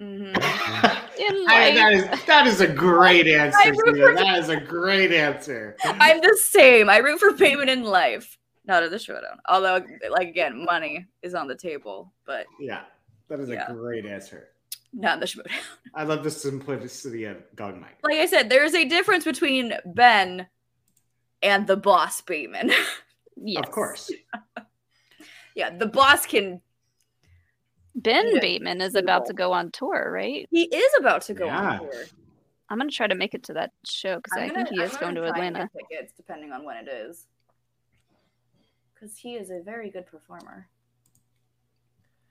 [0.00, 0.04] hmm
[0.34, 3.58] In I- life, that is that is a great answer.
[3.60, 4.06] I root Zena.
[4.08, 5.76] for- That is a great answer.
[5.84, 6.88] I'm the same.
[6.90, 9.38] I root for Bateman in life, not at the showdown.
[9.48, 12.82] Although, like again, money is on the table, but Yeah,
[13.28, 13.70] that is Yeah.
[13.70, 14.48] a great answer.
[14.92, 15.52] not in the showdown.
[15.94, 17.98] I love the simplicity of Dog Mike.
[18.04, 20.46] Like I said, there is a difference between Ben
[21.42, 22.70] and the boss Bateman.
[23.36, 23.64] yes.
[23.66, 24.10] Of course.
[25.56, 26.60] yeah, the boss can.
[27.96, 28.40] Ben Yeah.
[28.40, 30.46] Bateman is about to go on tour, right?
[30.50, 31.70] He is about to go Yeah.
[31.72, 32.04] on tour.
[32.68, 34.96] I'm gonna try to make it to that show because I think he I'm is
[34.96, 35.70] going to gonna try and Atlanta.
[35.90, 37.26] Tickets depending on when it is,
[38.94, 40.66] because he is a very good performer.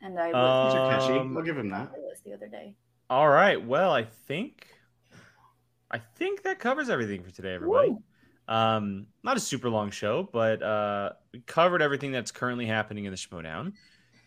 [0.03, 1.19] And I These was are catchy.
[1.19, 1.91] Um, I'll give him that.
[2.25, 2.75] the other day.
[3.09, 3.63] All right.
[3.65, 4.67] Well, I think
[5.89, 7.91] I think that covers everything for today, everybody.
[7.91, 8.03] Woo.
[8.47, 13.11] Um, not a super long show, but uh, we covered everything that's currently happening in
[13.11, 13.73] the Schmoedown.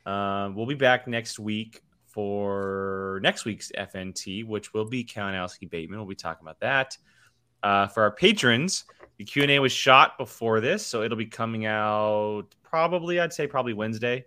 [0.06, 5.98] Uh, we'll be back next week for next week's FNT, which will be Kalinowski Bateman.
[5.98, 6.96] We'll be talking about that.
[7.62, 8.84] Uh, for our patrons,
[9.18, 13.32] the Q and A was shot before this, so it'll be coming out probably, I'd
[13.32, 14.24] say, probably Wednesday.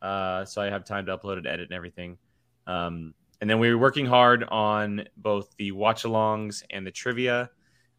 [0.00, 2.18] Uh, so I have time to upload it, edit, and everything.
[2.66, 7.50] Um, and then we were working hard on both the watch alongs and the trivia.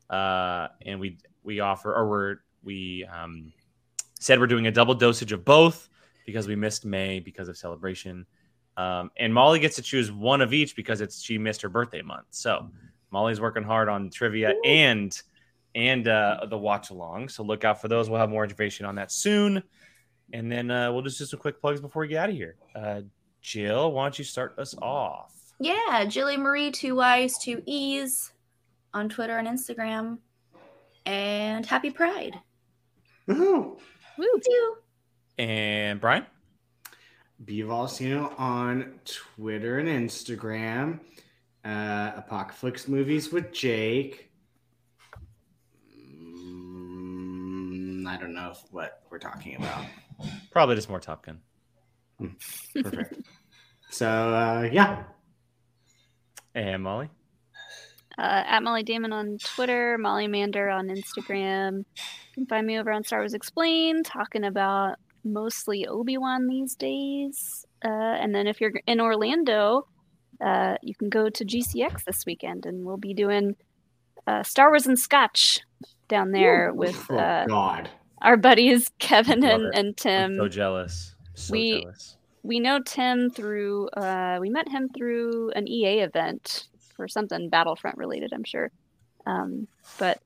[0.09, 3.51] Uh, and we we offer or we're we um,
[4.19, 5.89] said we're doing a double dosage of both
[6.25, 8.25] because we missed May because of celebration.
[8.77, 12.01] Um, and Molly gets to choose one of each because it's she missed her birthday
[12.01, 12.27] month.
[12.31, 12.69] So
[13.09, 15.19] Molly's working hard on trivia and
[15.73, 17.29] and uh, the watch along.
[17.29, 18.09] So look out for those.
[18.09, 19.63] We'll have more information on that soon.
[20.33, 22.55] And then uh, we'll just do some quick plugs before we get out of here.
[22.75, 23.01] Uh,
[23.41, 25.33] Jill, why don't you start us off?
[25.59, 28.31] Yeah, Jilly Marie, two Y's, two E's
[28.93, 30.19] on Twitter and Instagram.
[31.05, 32.39] And happy Pride.
[33.27, 33.77] Woohoo!
[34.17, 34.41] Woo.
[34.45, 34.77] You.
[35.37, 36.25] And Brian?
[37.43, 40.99] Bivalsino on Twitter and Instagram.
[41.65, 44.29] Uh, Apocalypse movies with Jake.
[45.95, 49.85] Mm, I don't know what we're talking about.
[50.51, 51.39] Probably just more Top Gun.
[52.81, 53.21] Perfect.
[53.89, 55.03] so uh, yeah,
[56.53, 57.09] And Molly?
[58.17, 61.77] Uh, at Molly Damon on Twitter, Molly Mander on Instagram.
[61.95, 62.03] You
[62.33, 67.65] can find me over on Star Wars Explained, talking about mostly Obi Wan these days.
[67.83, 69.87] Uh, and then if you're in Orlando,
[70.43, 73.55] uh, you can go to GCX this weekend, and we'll be doing
[74.27, 75.61] uh, Star Wars and Scotch
[76.07, 77.89] down there with oh uh, God,
[78.21, 79.75] our buddies Kevin Love and, it.
[79.75, 80.35] and I'm Tim.
[80.37, 81.15] so jealous.
[81.35, 82.17] So we- jealous.
[82.43, 87.97] we know Tim through uh we met him through an EA event for something Battlefront
[87.97, 88.71] related, I'm sure.
[89.25, 89.67] Um,
[89.99, 90.19] but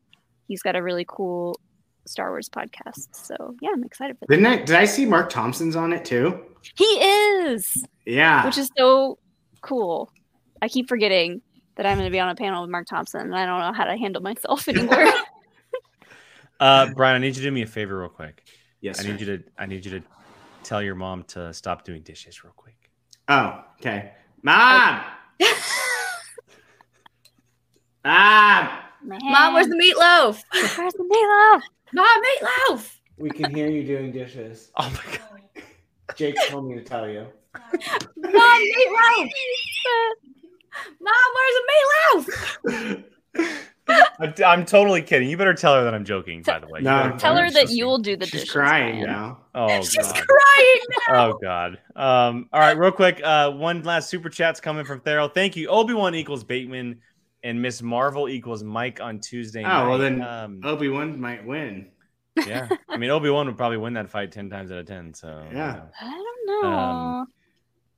[0.48, 1.60] he's got a really cool
[2.06, 3.08] Star Wars podcast.
[3.14, 4.36] So yeah, I'm excited for that.
[4.36, 4.58] didn't I?
[4.64, 6.40] Did I see Mark Thompson's on it too?
[6.76, 9.20] He is, Yeah, which is so
[9.62, 10.12] cool.
[10.62, 11.42] I keep forgetting
[11.76, 13.74] that I'm going to be on a panel with Mark Thompson, and I don't know
[13.74, 15.06] how to handle myself anymore.
[16.60, 18.44] Uh, Brian, I need you to do me a favor real quick.
[18.82, 19.00] yes.
[19.00, 19.12] I sir.
[19.12, 20.06] need you to I need you to
[20.64, 22.92] tell your mom to stop doing dishes real quick.
[23.28, 25.02] Oh, okay, Mom.
[28.06, 28.70] Mom.
[29.04, 30.42] Mom, where's the meatloaf?
[30.78, 31.62] where's the meatloaf?
[31.94, 33.00] Mom, meatloaf.
[33.18, 34.72] We can hear you doing dishes.
[34.78, 35.42] Oh my god.
[36.16, 37.26] Jake told me to tell you.
[37.54, 39.30] Mom, meatloaf.
[41.02, 43.04] Mom, where's the meatloaf?
[44.20, 45.30] I'm, I'm totally kidding.
[45.30, 46.80] You better tell her that I'm joking, by the way.
[46.82, 48.52] No, better Tell her that you'll do the She's dishes.
[48.52, 49.08] crying Brian.
[49.08, 49.40] now.
[49.54, 50.16] Oh She's god.
[50.28, 51.30] crying now.
[51.30, 51.80] Oh god.
[51.96, 53.22] Um, all right, real quick.
[53.24, 55.28] Uh, one last super chat's coming from Thero.
[55.28, 55.68] Thank you.
[55.68, 57.00] Obi Wan equals Bateman
[57.44, 59.64] and Miss Marvel equals Mike on Tuesday.
[59.66, 61.92] Oh, well then- um, Obi Wan might win.
[62.46, 62.68] yeah.
[62.90, 65.14] I mean, Obi Wan would probably win that fight ten times out of ten.
[65.14, 65.74] So you Yeah.
[65.74, 65.90] know.
[66.02, 66.70] I don't know.
[66.70, 67.28] Um,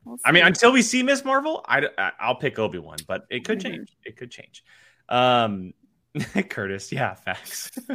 [0.05, 3.23] We'll I mean, until we see Miss Marvel, I, I will pick Obi Wan, but
[3.29, 3.63] it could Mhm.
[3.63, 3.97] change.
[4.05, 4.63] It could change.
[5.09, 5.73] Um,
[6.49, 7.71] Curtis, yeah, facts.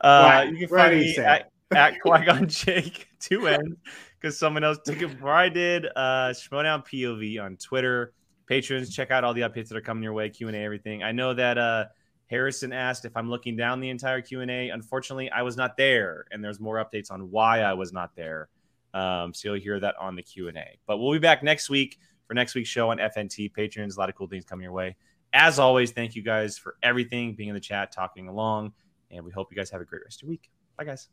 [0.00, 1.24] uh, you can What find me say?
[1.24, 3.76] at, at Qui Gon Jake two ends
[4.20, 5.86] because someone else took it before I did.
[5.96, 8.12] Uh, Schmoedown POV on Twitter.
[8.46, 10.30] Patrons, check out all the updates that are coming your way.
[10.30, 11.02] Q and A, everything.
[11.02, 11.86] I know that uh,
[12.26, 14.68] Harrison asked if I'm looking down the entire Q and A.
[14.70, 18.48] Unfortunately, I was not there, and there's more updates on why I was not there.
[18.94, 20.78] Um, so you'll hear that on the Q and A.
[20.86, 23.52] But we'll be back next week for next week's show on FNT.
[23.52, 24.96] Patrons, a lot of cool things coming your way.
[25.36, 28.72] As always, thank you guys for everything, being in the chat, talking along,
[29.10, 30.50] and we hope you guys have a great rest of your week.
[30.78, 31.08] Bye, guys.